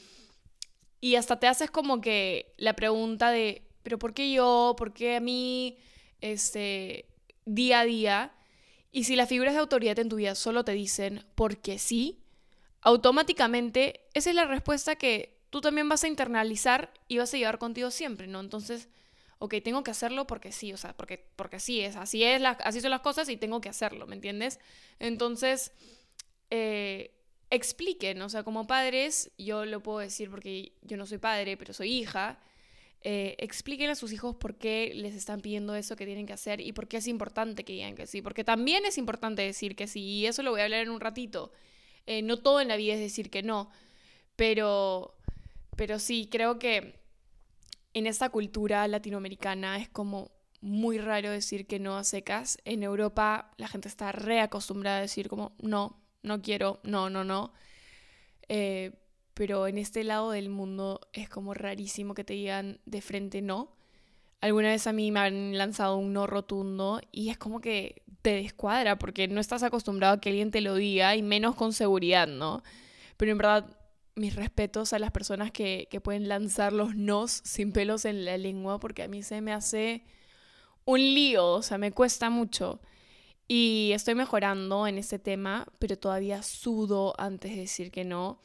y 1.03 1.17
hasta 1.17 1.39
te 1.41 1.49
haces 1.49 1.69
como 1.69 2.01
que 2.01 2.55
la 2.59 2.75
pregunta 2.75 3.31
de, 3.33 3.67
pero 3.83 3.99
¿por 3.99 4.15
qué 4.15 4.33
yo? 4.33 4.77
¿Por 4.79 4.95
qué 4.95 5.17
a 5.17 5.21
mí? 5.21 5.77
Este, 6.21 7.07
día 7.45 7.81
a 7.81 7.85
día. 7.85 8.33
Y 8.93 9.03
si 9.05 9.17
las 9.17 9.29
figuras 9.29 9.55
de 9.55 9.61
autoridad 9.61 9.99
en 9.99 10.09
tu 10.09 10.17
vida 10.17 10.37
solo 10.37 10.65
te 10.65 10.73
dicen 10.73 11.25
porque 11.35 11.81
sí, 11.81 12.23
automáticamente 12.83 14.09
esa 14.15 14.31
es 14.31 14.37
la 14.37 14.45
respuesta 14.45 14.95
que 14.95 15.41
tú 15.51 15.61
también 15.61 15.89
vas 15.89 16.05
a 16.05 16.09
internalizar 16.09 16.95
y 17.09 17.19
vas 17.19 17.35
a 17.35 17.37
llevar 17.37 17.59
contigo 17.59 17.91
siempre, 17.91 18.29
¿no? 18.29 18.39
Entonces, 18.39 18.89
ok, 19.43 19.57
tengo 19.65 19.83
que 19.83 19.91
hacerlo 19.91 20.25
porque 20.25 20.53
sí, 20.53 20.73
o 20.73 20.77
sea, 20.77 20.97
porque, 20.97 21.19
porque 21.35 21.59
sí 21.59 21.81
es, 21.81 21.97
así 21.97 22.23
es, 22.23 22.41
así 22.61 22.81
son 22.81 22.93
las 22.93 23.01
cosas 23.01 23.29
y 23.29 23.37
tengo 23.37 23.61
que 23.61 23.69
hacerlo, 23.69 24.07
¿me 24.07 24.15
entiendes? 24.15 24.61
Entonces, 25.01 25.73
eh, 26.51 27.11
expliquen, 27.51 28.23
o 28.23 28.29
sea, 28.29 28.45
como 28.45 28.69
padres, 28.69 29.33
yo 29.39 29.65
lo 29.65 29.83
puedo 29.83 29.99
decir 29.99 30.31
porque 30.31 30.75
yo 30.83 30.97
no 30.97 31.07
soy 31.07 31.19
padre, 31.19 31.57
pero 31.57 31.73
soy 31.73 31.91
hija, 31.91 32.39
eh, 33.01 33.35
expliquen 33.39 33.91
a 33.91 33.97
sus 33.97 34.13
hijos 34.13 34.37
por 34.37 34.59
qué 34.59 34.93
les 34.95 35.17
están 35.17 35.41
pidiendo 35.41 35.75
eso 35.75 35.97
que 35.97 36.07
tienen 36.07 36.25
que 36.25 36.35
hacer 36.35 36.61
y 36.61 36.73
por 36.73 36.87
qué 36.87 36.99
es 36.99 37.09
importante 37.09 37.65
que 37.65 37.73
digan 37.73 37.97
que 37.97 38.07
sí, 38.07 38.23
porque 38.23 38.45
también 38.45 38.87
es 38.87 38.97
importante 38.97 39.43
decir 39.43 39.75
que 39.75 39.89
sí, 39.89 40.03
y 40.03 40.27
eso 40.27 40.45
lo 40.45 40.53
voy 40.53 40.61
a 40.61 40.65
hablar 40.65 40.83
en 40.83 40.91
un 40.91 41.01
ratito. 41.01 41.51
Eh, 42.07 42.23
no 42.23 42.37
todo 42.37 42.61
en 42.61 42.69
la 42.69 42.77
vida 42.77 42.95
es 42.95 43.01
decir 43.01 43.29
que 43.29 43.43
no, 43.43 43.73
pero, 44.37 45.17
pero 45.77 45.99
sí, 45.99 46.29
creo 46.31 46.61
que 46.61 47.02
en 47.95 48.07
esta 48.07 48.31
cultura 48.31 48.87
latinoamericana 48.89 49.77
es 49.79 49.89
como 49.89 50.31
muy 50.61 50.99
raro 50.99 51.31
decir 51.31 51.67
que 51.67 51.79
no 51.79 51.97
a 51.97 52.05
secas. 52.05 52.59
En 52.65 52.83
Europa 52.83 53.51
la 53.57 53.69
gente 53.69 53.89
está 53.89 54.13
reacostumbrada 54.13 54.99
a 54.99 55.03
decir 55.03 55.29
como 55.29 55.55
no, 55.61 56.01
no 56.23 56.41
quiero, 56.41 56.81
no, 56.85 57.11
no, 57.11 57.25
no. 57.25 57.53
Eh, 58.49 58.93
pero 59.35 59.67
en 59.67 59.79
este 59.79 60.05
lado 60.05 60.31
del 60.31 60.49
mundo 60.49 61.01
es 61.13 61.29
como 61.29 61.55
rarísimo 61.55 62.15
que 62.15 62.25
te 62.25 62.35
digan 62.35 62.81
de 62.87 63.01
frente 63.01 63.43
no. 63.43 63.77
Alguna 64.41 64.69
vez 64.69 64.87
a 64.87 64.93
mí 64.93 65.11
me 65.11 65.21
han 65.21 65.57
lanzado 65.57 65.97
un 65.97 66.13
no 66.13 66.27
rotundo 66.27 67.01
y 67.13 67.31
es 67.31 67.39
como 67.39 67.61
que 67.61 68.03
te 68.23 68.35
descuadra 68.35 68.99
porque 68.99 69.29
no 69.29 69.41
estás 69.41 69.63
acostumbrado 69.63 70.15
a 70.15 70.21
que 70.21 70.31
alguien 70.31 70.51
te 70.51 70.61
lo 70.61 70.75
diga 70.75 71.15
y 71.17 71.23
menos 71.23 71.55
con 71.55 71.73
seguridad, 71.73 72.27
¿no? 72.27 72.63
Pero 73.17 73.33
en 73.33 73.39
verdad, 73.39 73.77
mis 74.15 74.37
respetos 74.37 74.93
a 74.93 74.99
las 74.99 75.11
personas 75.11 75.51
que, 75.51 75.89
que 75.91 76.01
pueden 76.01 76.29
lanzar 76.29 76.73
los 76.73 76.95
nos 76.95 77.31
sin 77.45 77.73
pelos 77.73 78.05
en 78.05 78.25
la 78.25 78.37
lengua 78.37 78.79
porque 78.79 79.03
a 79.03 79.09
mí 79.09 79.23
se 79.23 79.41
me 79.41 79.53
hace 79.53 80.05
un 80.85 80.99
lío, 80.99 81.47
o 81.47 81.63
sea, 81.63 81.79
me 81.79 81.93
cuesta 81.93 82.31
mucho. 82.31 82.81
Y 83.49 83.91
estoy 83.93 84.15
mejorando 84.15 84.87
en 84.87 84.99
ese 84.99 85.19
tema, 85.19 85.67
pero 85.79 85.99
todavía 85.99 86.43
sudo 86.43 87.15
antes 87.19 87.51
de 87.53 87.59
decir 87.59 87.91
que 87.91 88.05
no. 88.05 88.41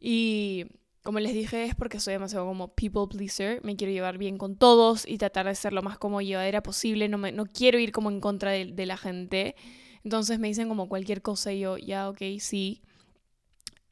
Y 0.00 0.66
como 1.02 1.20
les 1.20 1.32
dije, 1.32 1.64
es 1.64 1.74
porque 1.74 2.00
soy 2.00 2.14
demasiado 2.14 2.46
como 2.46 2.74
people 2.74 3.06
pleaser. 3.08 3.62
Me 3.64 3.76
quiero 3.76 3.92
llevar 3.92 4.18
bien 4.18 4.38
con 4.38 4.56
todos 4.56 5.06
y 5.06 5.18
tratar 5.18 5.46
de 5.46 5.54
ser 5.54 5.72
lo 5.72 5.82
más 5.82 5.98
como 5.98 6.20
llevadera 6.20 6.62
posible. 6.62 7.08
No, 7.08 7.18
me, 7.18 7.30
no 7.30 7.46
quiero 7.46 7.78
ir 7.78 7.92
como 7.92 8.10
en 8.10 8.20
contra 8.20 8.50
de, 8.50 8.66
de, 8.66 8.86
la 8.86 8.96
gente. 8.96 9.54
Entonces 10.02 10.38
me 10.40 10.48
dicen 10.48 10.68
como 10.68 10.88
cualquier 10.88 11.22
cosa 11.22 11.52
y 11.52 11.60
yo, 11.60 11.78
ya, 11.78 12.08
ok, 12.08 12.22
sí. 12.40 12.82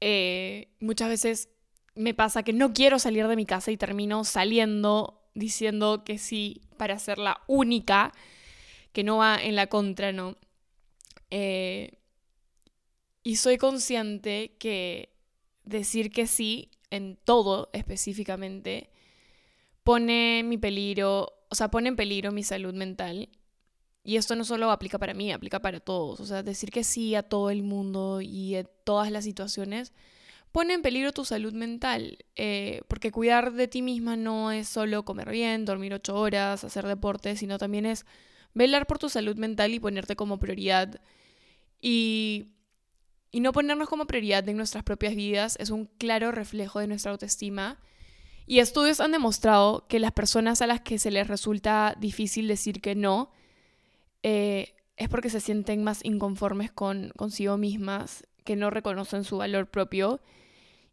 Eh, 0.00 0.68
muchas 0.80 1.08
veces 1.08 1.48
me 1.94 2.14
pasa 2.14 2.42
que 2.42 2.52
no 2.52 2.72
quiero 2.72 2.98
salir 2.98 3.26
de 3.28 3.36
mi 3.36 3.46
casa 3.46 3.70
y 3.70 3.76
termino 3.76 4.24
saliendo 4.24 5.20
diciendo 5.34 6.04
que 6.04 6.18
sí 6.18 6.62
para 6.76 6.98
ser 6.98 7.18
la 7.18 7.42
única 7.46 8.12
que 8.92 9.04
no 9.04 9.18
va 9.18 9.36
en 9.36 9.56
la 9.56 9.66
contra, 9.66 10.12
¿no? 10.12 10.36
Eh, 11.30 11.98
y 13.22 13.36
soy 13.36 13.58
consciente 13.58 14.56
que 14.58 15.16
decir 15.64 16.12
que 16.12 16.26
sí 16.26 16.70
en 16.90 17.16
todo 17.24 17.70
específicamente 17.72 18.90
pone 19.82 20.42
mi 20.44 20.58
peligro, 20.58 21.32
o 21.50 21.54
sea, 21.54 21.70
pone 21.70 21.88
en 21.88 21.96
peligro 21.96 22.32
mi 22.32 22.42
salud 22.42 22.74
mental. 22.74 23.28
Y 24.04 24.16
esto 24.16 24.36
no 24.36 24.44
solo 24.44 24.70
aplica 24.70 24.98
para 24.98 25.14
mí, 25.14 25.32
aplica 25.32 25.60
para 25.60 25.80
todos. 25.80 26.20
O 26.20 26.26
sea, 26.26 26.42
decir 26.42 26.70
que 26.70 26.84
sí 26.84 27.14
a 27.14 27.22
todo 27.22 27.48
el 27.50 27.62
mundo 27.62 28.20
y 28.20 28.54
a 28.54 28.64
todas 28.64 29.10
las 29.10 29.24
situaciones 29.24 29.92
pone 30.52 30.74
en 30.74 30.82
peligro 30.82 31.12
tu 31.12 31.24
salud 31.24 31.54
mental. 31.54 32.18
Eh, 32.36 32.82
porque 32.86 33.10
cuidar 33.10 33.54
de 33.54 33.66
ti 33.66 33.80
misma 33.80 34.16
no 34.16 34.52
es 34.52 34.68
solo 34.68 35.04
comer 35.06 35.30
bien, 35.30 35.64
dormir 35.64 35.94
ocho 35.94 36.14
horas, 36.16 36.64
hacer 36.64 36.86
deporte, 36.86 37.34
sino 37.36 37.56
también 37.56 37.86
es 37.86 38.04
velar 38.52 38.86
por 38.86 38.98
tu 38.98 39.08
salud 39.08 39.36
mental 39.36 39.72
y 39.72 39.80
ponerte 39.80 40.16
como 40.16 40.38
prioridad. 40.38 41.00
Y, 41.80 42.52
y 43.32 43.40
no 43.40 43.52
ponernos 43.52 43.88
como 43.88 44.06
prioridad 44.06 44.48
en 44.48 44.58
nuestras 44.58 44.84
propias 44.84 45.16
vidas 45.16 45.56
es 45.58 45.70
un 45.70 45.86
claro 45.86 46.30
reflejo 46.30 46.78
de 46.78 46.86
nuestra 46.86 47.10
autoestima 47.10 47.80
Y 48.46 48.60
estudios 48.60 49.00
han 49.00 49.12
demostrado 49.12 49.86
que 49.88 49.98
las 49.98 50.12
personas 50.12 50.62
a 50.62 50.66
las 50.66 50.82
que 50.82 50.98
se 50.98 51.10
les 51.10 51.26
resulta 51.26 51.96
difícil 51.98 52.48
decir 52.48 52.80
que 52.80 52.94
no, 52.94 53.32
eh, 54.24 54.74
es 54.96 55.08
porque 55.10 55.28
se 55.28 55.38
sienten 55.38 55.84
más 55.84 56.02
inconformes 56.02 56.72
con 56.72 57.10
consigo 57.10 57.58
mismas, 57.58 58.26
que 58.42 58.56
no 58.56 58.70
reconocen 58.70 59.22
su 59.22 59.36
valor 59.36 59.70
propio 59.70 60.20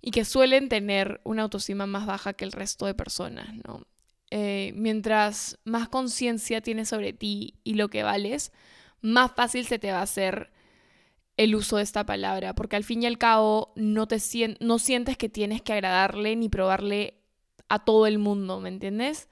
y 0.01 0.11
que 0.11 0.25
suelen 0.25 0.67
tener 0.67 1.21
una 1.23 1.43
autoestima 1.43 1.85
más 1.85 2.05
baja 2.05 2.33
que 2.33 2.43
el 2.43 2.51
resto 2.51 2.85
de 2.85 2.93
personas, 2.93 3.55
¿no? 3.65 3.87
Eh, 4.31 4.73
mientras 4.75 5.59
más 5.63 5.87
conciencia 5.87 6.61
tienes 6.61 6.89
sobre 6.89 7.13
ti 7.13 7.55
y 7.63 7.75
lo 7.75 7.89
que 7.89 8.03
vales, 8.03 8.51
más 8.99 9.31
fácil 9.31 9.65
se 9.65 9.79
te 9.79 9.91
va 9.91 9.99
a 9.99 10.03
hacer 10.03 10.51
el 11.37 11.55
uso 11.55 11.77
de 11.77 11.83
esta 11.83 12.05
palabra, 12.05 12.53
porque 12.53 12.75
al 12.75 12.83
fin 12.83 13.03
y 13.03 13.05
al 13.05 13.17
cabo 13.17 13.71
no, 13.77 14.07
te 14.07 14.17
no 14.59 14.77
sientes 14.77 15.17
que 15.17 15.29
tienes 15.29 15.61
que 15.61 15.71
agradarle 15.73 16.35
ni 16.35 16.49
probarle 16.49 17.15
a 17.69 17.85
todo 17.85 18.07
el 18.07 18.19
mundo, 18.19 18.59
¿me 18.59 18.69
entiendes? 18.69 19.29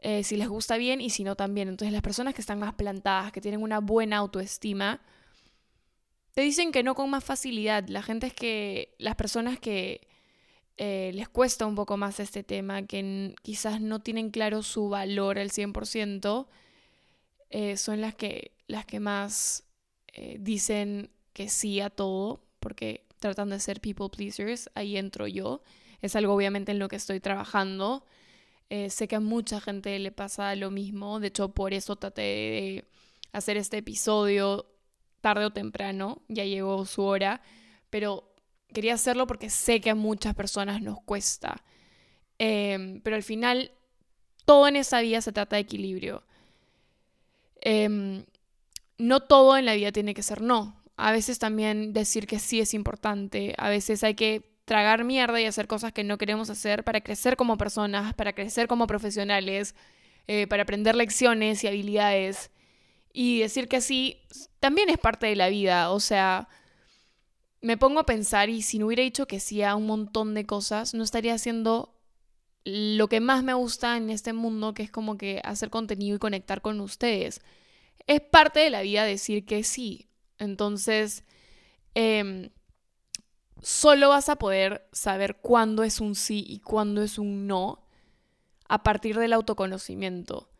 Eh, 0.00 0.22
si 0.22 0.36
les 0.36 0.48
gusta 0.48 0.76
bien 0.76 1.00
y 1.00 1.10
si 1.10 1.24
no 1.24 1.34
también. 1.36 1.68
Entonces 1.68 1.92
las 1.92 2.02
personas 2.02 2.34
que 2.34 2.40
están 2.40 2.58
más 2.58 2.74
plantadas, 2.74 3.32
que 3.32 3.40
tienen 3.40 3.62
una 3.62 3.80
buena 3.80 4.18
autoestima, 4.18 5.00
te 6.34 6.42
dicen 6.42 6.70
que 6.70 6.82
no 6.82 6.94
con 6.94 7.10
más 7.10 7.24
facilidad. 7.24 7.86
La 7.88 8.02
gente 8.02 8.28
es 8.28 8.34
que, 8.34 8.94
las 8.98 9.16
personas 9.16 9.58
que 9.58 10.06
eh, 10.76 11.10
les 11.14 11.28
cuesta 11.28 11.66
un 11.66 11.74
poco 11.74 11.96
más 11.96 12.20
este 12.20 12.44
tema, 12.44 12.86
que 12.86 13.34
quizás 13.42 13.80
no 13.80 14.00
tienen 14.00 14.30
claro 14.30 14.62
su 14.62 14.88
valor 14.88 15.38
al 15.38 15.50
100%, 15.50 16.46
eh, 17.50 17.76
son 17.76 18.00
las 18.00 18.14
que, 18.14 18.52
las 18.66 18.86
que 18.86 19.00
más 19.00 19.64
dicen 20.40 21.12
que 21.32 21.48
sí 21.48 21.80
a 21.80 21.90
todo, 21.90 22.42
porque 22.58 23.06
tratan 23.20 23.50
de 23.50 23.60
ser 23.60 23.80
people 23.80 24.08
pleasers, 24.08 24.68
ahí 24.74 24.96
entro 24.96 25.28
yo. 25.28 25.62
Es 26.02 26.16
algo 26.16 26.34
obviamente 26.34 26.72
en 26.72 26.80
lo 26.80 26.88
que 26.88 26.96
estoy 26.96 27.20
trabajando. 27.20 28.04
Eh, 28.70 28.90
sé 28.90 29.08
que 29.08 29.16
a 29.16 29.20
mucha 29.20 29.60
gente 29.60 29.98
le 29.98 30.12
pasa 30.12 30.54
lo 30.56 30.70
mismo. 30.70 31.20
De 31.20 31.28
hecho, 31.28 31.50
por 31.50 31.72
eso 31.72 31.96
traté 31.96 32.22
de 32.22 32.84
hacer 33.32 33.56
este 33.56 33.78
episodio 33.78 34.66
tarde 35.20 35.46
o 35.46 35.52
temprano. 35.52 36.22
Ya 36.28 36.44
llegó 36.44 36.84
su 36.86 37.02
hora. 37.02 37.40
Pero 37.90 38.34
quería 38.72 38.94
hacerlo 38.94 39.26
porque 39.26 39.50
sé 39.50 39.80
que 39.80 39.90
a 39.90 39.94
muchas 39.94 40.34
personas 40.34 40.82
nos 40.82 41.00
cuesta. 41.02 41.62
Em, 42.38 43.00
pero 43.00 43.16
al 43.16 43.22
final, 43.22 43.72
todo 44.44 44.68
en 44.68 44.76
esa 44.76 45.00
vida 45.00 45.20
se 45.20 45.32
trata 45.32 45.56
de 45.56 45.62
equilibrio. 45.62 46.24
Em, 47.60 48.24
no 48.98 49.20
todo 49.20 49.56
en 49.56 49.64
la 49.64 49.74
vida 49.74 49.92
tiene 49.92 50.14
que 50.14 50.22
ser 50.22 50.42
no. 50.42 50.82
A 50.96 51.12
veces 51.12 51.38
también 51.38 51.92
decir 51.92 52.26
que 52.26 52.38
sí 52.38 52.60
es 52.60 52.74
importante. 52.74 53.54
A 53.58 53.70
veces 53.70 54.04
hay 54.04 54.14
que 54.14 54.57
tragar 54.68 55.02
mierda 55.02 55.40
y 55.40 55.46
hacer 55.46 55.66
cosas 55.66 55.92
que 55.92 56.04
no 56.04 56.18
queremos 56.18 56.50
hacer 56.50 56.84
para 56.84 57.00
crecer 57.00 57.36
como 57.36 57.56
personas, 57.56 58.14
para 58.14 58.34
crecer 58.34 58.68
como 58.68 58.86
profesionales, 58.86 59.74
eh, 60.28 60.46
para 60.46 60.62
aprender 60.62 60.94
lecciones 60.94 61.64
y 61.64 61.68
habilidades. 61.68 62.50
Y 63.12 63.40
decir 63.40 63.66
que 63.66 63.80
sí 63.80 64.20
también 64.60 64.90
es 64.90 64.98
parte 64.98 65.26
de 65.26 65.36
la 65.36 65.48
vida. 65.48 65.90
O 65.90 66.00
sea, 66.00 66.48
me 67.62 67.78
pongo 67.78 68.00
a 68.00 68.06
pensar 68.06 68.50
y 68.50 68.60
si 68.60 68.78
no 68.78 68.86
hubiera 68.86 69.02
dicho 69.02 69.26
que 69.26 69.40
sí 69.40 69.62
a 69.62 69.74
un 69.74 69.86
montón 69.86 70.34
de 70.34 70.44
cosas, 70.44 70.92
no 70.92 71.02
estaría 71.02 71.34
haciendo 71.34 71.96
lo 72.64 73.08
que 73.08 73.20
más 73.20 73.42
me 73.42 73.54
gusta 73.54 73.96
en 73.96 74.10
este 74.10 74.34
mundo, 74.34 74.74
que 74.74 74.82
es 74.82 74.90
como 74.90 75.16
que 75.16 75.40
hacer 75.44 75.70
contenido 75.70 76.16
y 76.16 76.18
conectar 76.18 76.60
con 76.60 76.78
ustedes. 76.80 77.40
Es 78.06 78.20
parte 78.20 78.60
de 78.60 78.68
la 78.68 78.82
vida 78.82 79.04
decir 79.04 79.46
que 79.46 79.64
sí. 79.64 80.10
Entonces, 80.38 81.24
eh, 81.94 82.50
solo 83.62 84.10
vas 84.10 84.28
a 84.28 84.36
poder 84.36 84.88
saber 84.92 85.36
cuándo 85.36 85.82
es 85.82 86.00
un 86.00 86.14
sí 86.14 86.44
y 86.46 86.60
cuándo 86.60 87.02
es 87.02 87.18
un 87.18 87.46
no 87.46 87.84
a 88.68 88.82
partir 88.82 89.18
del 89.18 89.32
autoconocimiento, 89.32 90.50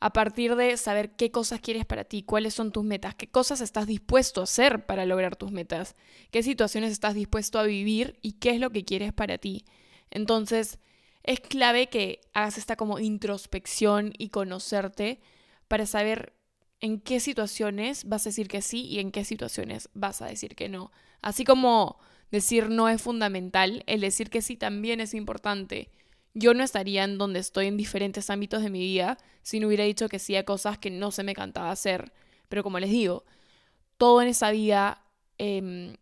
a 0.00 0.12
partir 0.12 0.56
de 0.56 0.76
saber 0.76 1.16
qué 1.16 1.30
cosas 1.30 1.60
quieres 1.60 1.86
para 1.86 2.04
ti, 2.04 2.22
cuáles 2.22 2.54
son 2.54 2.72
tus 2.72 2.84
metas, 2.84 3.14
qué 3.14 3.28
cosas 3.28 3.60
estás 3.60 3.86
dispuesto 3.86 4.40
a 4.40 4.44
hacer 4.44 4.84
para 4.84 5.06
lograr 5.06 5.36
tus 5.36 5.52
metas, 5.52 5.96
qué 6.30 6.42
situaciones 6.42 6.92
estás 6.92 7.14
dispuesto 7.14 7.58
a 7.58 7.64
vivir 7.64 8.18
y 8.22 8.32
qué 8.32 8.50
es 8.50 8.60
lo 8.60 8.70
que 8.70 8.84
quieres 8.84 9.12
para 9.12 9.38
ti. 9.38 9.64
Entonces, 10.10 10.78
es 11.22 11.40
clave 11.40 11.88
que 11.88 12.20
hagas 12.34 12.58
esta 12.58 12.76
como 12.76 12.98
introspección 12.98 14.12
y 14.18 14.28
conocerte 14.28 15.20
para 15.68 15.86
saber 15.86 16.34
en 16.80 17.00
qué 17.00 17.20
situaciones 17.20 18.04
vas 18.04 18.26
a 18.26 18.30
decir 18.30 18.48
que 18.48 18.62
sí 18.62 18.82
y 18.82 18.98
en 18.98 19.10
qué 19.10 19.24
situaciones 19.24 19.88
vas 19.94 20.22
a 20.22 20.26
decir 20.26 20.54
que 20.54 20.68
no. 20.68 20.92
Así 21.22 21.44
como 21.44 21.98
decir 22.30 22.68
no 22.70 22.88
es 22.88 23.00
fundamental, 23.00 23.82
el 23.86 24.00
decir 24.00 24.30
que 24.30 24.42
sí 24.42 24.56
también 24.56 25.00
es 25.00 25.14
importante. 25.14 25.90
Yo 26.34 26.54
no 26.54 26.62
estaría 26.62 27.04
en 27.04 27.18
donde 27.18 27.40
estoy 27.40 27.66
en 27.66 27.76
diferentes 27.76 28.28
ámbitos 28.30 28.62
de 28.62 28.70
mi 28.70 28.80
vida 28.80 29.18
si 29.42 29.60
no 29.60 29.68
hubiera 29.68 29.84
dicho 29.84 30.08
que 30.08 30.18
sí 30.18 30.36
a 30.36 30.44
cosas 30.44 30.78
que 30.78 30.90
no 30.90 31.10
se 31.10 31.22
me 31.22 31.34
cantaba 31.34 31.70
hacer. 31.70 32.12
Pero 32.48 32.62
como 32.62 32.78
les 32.78 32.90
digo, 32.90 33.24
todo 33.96 34.20
en 34.20 34.28
esa 34.28 34.50
vida 34.50 35.02
em, 35.38 35.96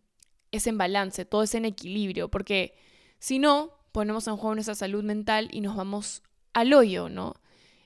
es 0.50 0.66
en 0.66 0.78
balance, 0.78 1.24
todo 1.24 1.42
es 1.42 1.54
en 1.54 1.64
equilibrio, 1.64 2.30
porque 2.30 2.74
si 3.18 3.38
no, 3.38 3.70
ponemos 3.92 4.26
en 4.26 4.36
juego 4.36 4.54
nuestra 4.54 4.74
salud 4.74 5.04
mental 5.04 5.48
y 5.52 5.60
nos 5.60 5.76
vamos 5.76 6.22
al 6.52 6.72
hoyo, 6.72 7.08
¿no? 7.08 7.34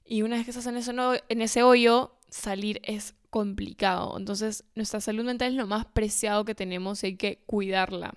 Y 0.04 0.22
una 0.22 0.36
vez 0.36 0.44
que 0.44 0.52
estás 0.52 0.66
en 0.66 0.76
ese, 0.78 0.92
en 1.28 1.42
ese 1.42 1.62
hoyo, 1.62 2.16
salir 2.30 2.80
es 2.84 3.14
complicado. 3.30 4.16
Entonces, 4.16 4.64
nuestra 4.74 5.00
salud 5.00 5.24
mental 5.24 5.50
es 5.50 5.54
lo 5.54 5.66
más 5.66 5.84
preciado 5.84 6.44
que 6.44 6.54
tenemos 6.54 7.02
y 7.02 7.08
hay 7.08 7.16
que 7.16 7.42
cuidarla. 7.46 8.14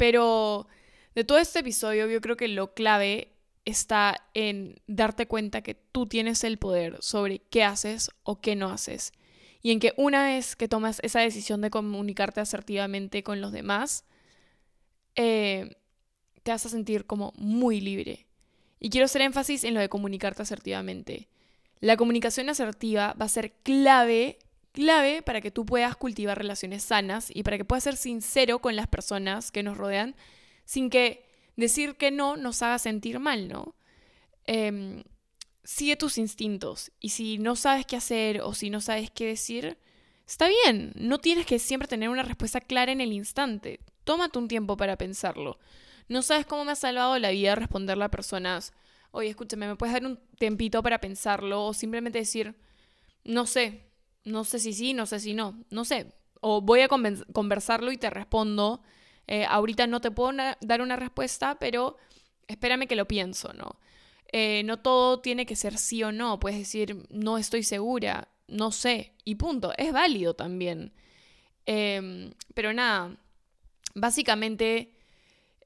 Pero 0.00 0.66
de 1.14 1.24
todo 1.24 1.36
este 1.36 1.58
episodio 1.58 2.06
yo 2.06 2.22
creo 2.22 2.34
que 2.34 2.48
lo 2.48 2.72
clave 2.72 3.34
está 3.66 4.26
en 4.32 4.80
darte 4.86 5.26
cuenta 5.26 5.60
que 5.60 5.74
tú 5.74 6.06
tienes 6.06 6.42
el 6.42 6.56
poder 6.56 6.96
sobre 7.02 7.40
qué 7.50 7.64
haces 7.64 8.10
o 8.22 8.40
qué 8.40 8.56
no 8.56 8.70
haces. 8.70 9.12
Y 9.60 9.72
en 9.72 9.78
que 9.78 9.92
una 9.98 10.24
vez 10.24 10.56
que 10.56 10.68
tomas 10.68 11.00
esa 11.02 11.20
decisión 11.20 11.60
de 11.60 11.68
comunicarte 11.68 12.40
asertivamente 12.40 13.22
con 13.22 13.42
los 13.42 13.52
demás, 13.52 14.06
eh, 15.16 15.76
te 16.44 16.50
vas 16.50 16.64
a 16.64 16.70
sentir 16.70 17.04
como 17.04 17.34
muy 17.36 17.82
libre. 17.82 18.26
Y 18.78 18.88
quiero 18.88 19.04
hacer 19.04 19.20
énfasis 19.20 19.64
en 19.64 19.74
lo 19.74 19.80
de 19.80 19.90
comunicarte 19.90 20.40
asertivamente. 20.40 21.28
La 21.80 21.98
comunicación 21.98 22.48
asertiva 22.48 23.14
va 23.20 23.26
a 23.26 23.28
ser 23.28 23.52
clave 23.52 24.38
clave 24.72 25.22
para 25.22 25.40
que 25.40 25.50
tú 25.50 25.66
puedas 25.66 25.96
cultivar 25.96 26.38
relaciones 26.38 26.84
sanas 26.84 27.30
y 27.32 27.42
para 27.42 27.56
que 27.58 27.64
puedas 27.64 27.84
ser 27.84 27.96
sincero 27.96 28.60
con 28.60 28.76
las 28.76 28.86
personas 28.86 29.50
que 29.50 29.62
nos 29.62 29.76
rodean 29.76 30.14
sin 30.64 30.90
que 30.90 31.26
decir 31.56 31.96
que 31.96 32.10
no 32.10 32.36
nos 32.36 32.62
haga 32.62 32.78
sentir 32.78 33.18
mal, 33.18 33.48
¿no? 33.48 33.74
Em, 34.44 35.02
sigue 35.64 35.96
tus 35.96 36.18
instintos 36.18 36.90
y 37.00 37.10
si 37.10 37.38
no 37.38 37.56
sabes 37.56 37.86
qué 37.86 37.96
hacer 37.96 38.40
o 38.40 38.54
si 38.54 38.70
no 38.70 38.80
sabes 38.80 39.10
qué 39.10 39.26
decir, 39.26 39.78
está 40.26 40.48
bien, 40.48 40.92
no 40.96 41.18
tienes 41.18 41.46
que 41.46 41.58
siempre 41.58 41.88
tener 41.88 42.08
una 42.08 42.22
respuesta 42.22 42.60
clara 42.60 42.92
en 42.92 43.00
el 43.00 43.12
instante. 43.12 43.80
Tómate 44.04 44.38
un 44.38 44.48
tiempo 44.48 44.76
para 44.76 44.96
pensarlo. 44.96 45.58
No 46.08 46.22
sabes 46.22 46.46
cómo 46.46 46.64
me 46.64 46.72
ha 46.72 46.76
salvado 46.76 47.18
la 47.18 47.30
vida 47.30 47.54
responderle 47.54 48.04
a 48.04 48.10
personas, 48.10 48.72
oye, 49.10 49.28
escúchame, 49.28 49.68
¿me 49.68 49.76
puedes 49.76 49.92
dar 49.92 50.04
un 50.06 50.18
tempito 50.38 50.82
para 50.82 51.00
pensarlo? 51.00 51.66
O 51.66 51.74
simplemente 51.74 52.18
decir, 52.18 52.56
no 53.24 53.46
sé, 53.46 53.89
no 54.24 54.44
sé 54.44 54.58
si 54.58 54.72
sí, 54.72 54.94
no 54.94 55.06
sé 55.06 55.20
si 55.20 55.34
no, 55.34 55.62
no 55.70 55.84
sé. 55.84 56.06
O 56.40 56.60
voy 56.60 56.80
a 56.80 56.88
conversarlo 56.88 57.92
y 57.92 57.98
te 57.98 58.10
respondo. 58.10 58.82
Eh, 59.26 59.44
ahorita 59.44 59.86
no 59.86 60.00
te 60.00 60.10
puedo 60.10 60.32
dar 60.60 60.80
una 60.82 60.96
respuesta, 60.96 61.58
pero 61.58 61.96
espérame 62.48 62.86
que 62.86 62.96
lo 62.96 63.06
pienso, 63.06 63.52
¿no? 63.52 63.78
Eh, 64.32 64.62
no 64.64 64.78
todo 64.78 65.20
tiene 65.20 65.46
que 65.46 65.56
ser 65.56 65.76
sí 65.78 66.02
o 66.02 66.12
no. 66.12 66.40
Puedes 66.40 66.58
decir, 66.58 67.06
no 67.10 67.38
estoy 67.38 67.62
segura, 67.62 68.28
no 68.48 68.72
sé, 68.72 69.12
y 69.24 69.36
punto. 69.36 69.72
Es 69.76 69.92
válido 69.92 70.34
también. 70.34 70.92
Em, 71.66 72.32
pero 72.54 72.72
nada, 72.72 73.16
básicamente 73.94 74.96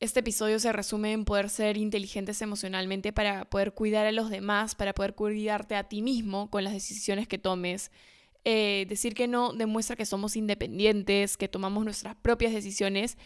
este 0.01 0.21
episodio 0.21 0.59
se 0.59 0.73
resume 0.73 1.13
en 1.13 1.25
poder 1.25 1.49
ser 1.49 1.77
inteligentes 1.77 2.43
emocionalmente 2.43 3.13
para 3.13 3.49
poder 3.49 3.73
cuidar 3.73 4.07
a 4.07 4.13
los 4.13 4.29
demás, 4.29 4.75
para 4.75 4.93
poder 4.93 5.15
cuidarte 5.15 5.77
a 5.77 5.85
ti 5.85 6.03
mismo 6.03 6.51
con 6.51 6.65
las 6.65 6.73
decisiones 6.73 7.29
que 7.29 7.39
tomes. 7.39 7.91
Eh, 8.47 8.85
decir 8.91 9.15
que 9.15 9.27
no 9.27 9.55
demuestra 9.55 9.97
que 9.97 10.05
somos 10.05 10.37
independientes, 10.37 11.39
que 11.39 11.49
tomamos 11.49 11.83
nuestras 11.83 12.15
propias 12.15 12.53
decisiones 12.53 13.17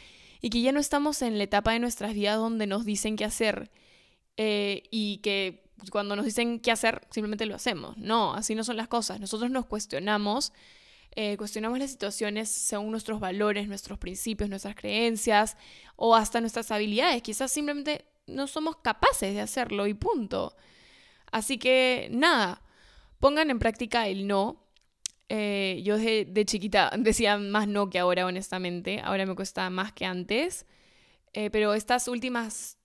y 0.41 0.51
que 0.51 0.61
ya 0.61 0.71
no 0.71 0.79
estamos 0.79 1.23
en 1.23 1.39
la 1.39 1.45
etapa 1.45 1.73
de 1.73 1.81
nuestras 1.81 2.15
vidas 2.15 2.37
donde 2.37 2.69
nos 2.69 2.85
dicen 2.85 3.17
qué 3.17 3.25
hacer 3.25 3.73
eh, 4.37 4.85
y 4.93 5.19
que 5.19 5.65
cuando 5.91 6.15
nos 6.15 6.25
dicen 6.25 6.61
qué 6.61 6.71
hacer 6.71 7.07
simplemente 7.11 7.47
lo 7.47 7.57
hacemos. 7.57 7.97
No, 7.97 8.35
así 8.35 8.55
no 8.55 8.63
son 8.63 8.77
las 8.77 8.87
cosas. 8.87 9.19
Nosotros 9.19 9.51
nos 9.51 9.67
cuestionamos, 9.67 10.53
eh, 11.17 11.37
cuestionamos 11.37 11.81
las 11.81 11.91
situaciones 11.91 12.49
según 12.49 12.93
nuestros 12.93 13.19
valores, 13.19 13.67
nuestros 13.67 13.99
principios, 13.99 14.49
nuestras 14.49 14.77
creencias 14.77 15.57
o 15.97 16.15
hasta 16.15 16.41
nuestras 16.41 16.71
habilidades. 16.71 17.23
Quizás 17.23 17.51
simplemente 17.51 18.05
no 18.29 18.47
somos 18.47 18.77
capaces 18.77 19.35
de 19.35 19.41
hacerlo 19.41 19.89
y 19.89 19.95
punto. 19.95 20.55
Así 21.33 21.59
que 21.59 22.09
nada, 22.13 22.63
pongan 23.19 23.51
en 23.51 23.59
práctica 23.59 24.07
el 24.07 24.29
no 24.29 24.68
eh, 25.29 25.81
yo 25.85 25.99
de, 25.99 26.45
chiquita 26.47 26.91
decía 26.99 27.39
más 27.39 27.69
no 27.69 27.91
que 27.91 27.99
ahora, 27.99 28.27
honestamente. 28.27 29.01
Ahora 29.03 29.27
me 29.27 29.35
cuesta 29.35 29.69
más 29.71 29.93
que 29.93 30.07
antes. 30.07 30.67
Eh, 31.33 31.51
pero 31.51 31.75
estas 31.75 32.09
últimas 32.09 32.79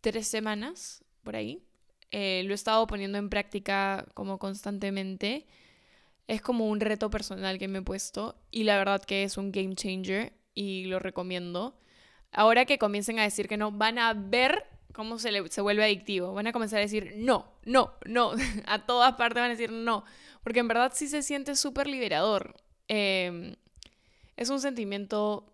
tres 0.00 0.26
semanas, 0.26 1.04
por 1.22 1.36
ahí. 1.36 1.62
Eh, 2.10 2.42
lo 2.44 2.52
he 2.52 2.54
estado 2.54 2.86
poniendo 2.86 3.18
en 3.18 3.30
práctica 3.30 4.06
como 4.14 4.38
constantemente. 4.38 5.46
Es 6.28 6.40
como 6.42 6.68
un 6.68 6.80
reto 6.80 7.10
personal 7.10 7.58
que 7.58 7.68
me 7.68 7.80
he 7.80 7.82
puesto 7.82 8.36
y 8.50 8.64
la 8.64 8.76
verdad 8.78 9.02
que 9.02 9.24
es 9.24 9.36
un 9.36 9.50
game 9.52 9.74
changer 9.74 10.32
y 10.54 10.84
lo 10.84 10.98
recomiendo. 10.98 11.78
Ahora 12.32 12.64
que 12.64 12.78
comiencen 12.78 13.18
a 13.18 13.24
decir 13.24 13.48
que 13.48 13.56
no, 13.56 13.72
van 13.72 13.98
a 13.98 14.14
ver 14.14 14.64
cómo 14.92 15.18
se, 15.18 15.48
se 15.48 15.60
vuelve 15.60 15.84
adictivo. 15.84 16.32
Van 16.32 16.46
a 16.46 16.52
comenzar 16.52 16.78
a 16.78 16.82
decir 16.82 17.14
no, 17.16 17.52
no, 17.64 17.94
no. 18.06 18.32
a 18.66 18.86
todas 18.86 19.14
partes 19.14 19.40
van 19.40 19.50
a 19.50 19.54
decir 19.54 19.72
no. 19.72 20.04
Porque 20.42 20.60
en 20.60 20.68
verdad 20.68 20.92
sí 20.94 21.08
se 21.08 21.22
siente 21.22 21.56
súper 21.56 21.86
liberador. 21.86 22.54
Em, 22.88 23.56
es 24.36 24.50
un 24.50 24.60
sentimiento... 24.60 25.48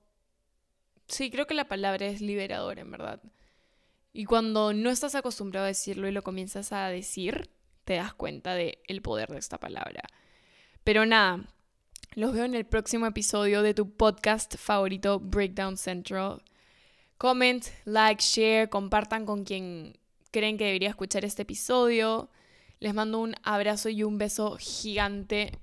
Sí, 1.07 1.31
creo 1.31 1.47
que 1.47 1.55
la 1.55 1.69
palabra 1.69 2.07
es 2.07 2.21
liberador, 2.21 2.79
en 2.79 2.91
verdad. 2.91 3.23
Y 4.13 4.25
cuando 4.25 4.73
no 4.73 4.91
estás 4.91 5.15
acostumbrado 5.15 5.65
a 5.65 5.69
decirlo 5.69 6.09
y 6.09 6.13
lo 6.13 6.23
comienzas 6.23 6.73
a 6.73 6.89
decir, 6.89 7.51
te 7.85 7.95
das 7.95 8.13
cuenta 8.13 8.55
del 8.55 8.79
el 8.87 9.01
poder 9.01 9.31
de 9.31 9.39
esta 9.39 9.59
palabra. 9.59 10.03
Pero 10.85 11.07
nada, 11.07 11.47
los 12.15 12.33
veo 12.35 12.45
en 12.45 12.55
el 12.55 12.67
próximo 12.67 13.07
episodio 13.07 13.63
de 13.63 13.75
tu 13.75 13.97
podcast 13.97 14.57
favorito, 14.57 15.21
Breakdown 15.21 15.77
Central. 15.77 16.43
Comment, 17.19 17.65
like, 17.85 18.23
share, 18.23 18.69
compartan 18.69 19.27
con 19.27 19.43
quien 19.43 19.99
creen 20.31 20.57
que 20.57 20.67
debería 20.67 20.89
escuchar 20.89 21.25
este 21.25 21.43
episodio. 21.43 22.31
Les 22.79 22.95
mando 22.95 23.19
un 23.19 23.35
abrazo 23.43 23.89
y 23.89 24.05
un 24.05 24.19
beso 24.19 24.57
gigante. 24.61 25.59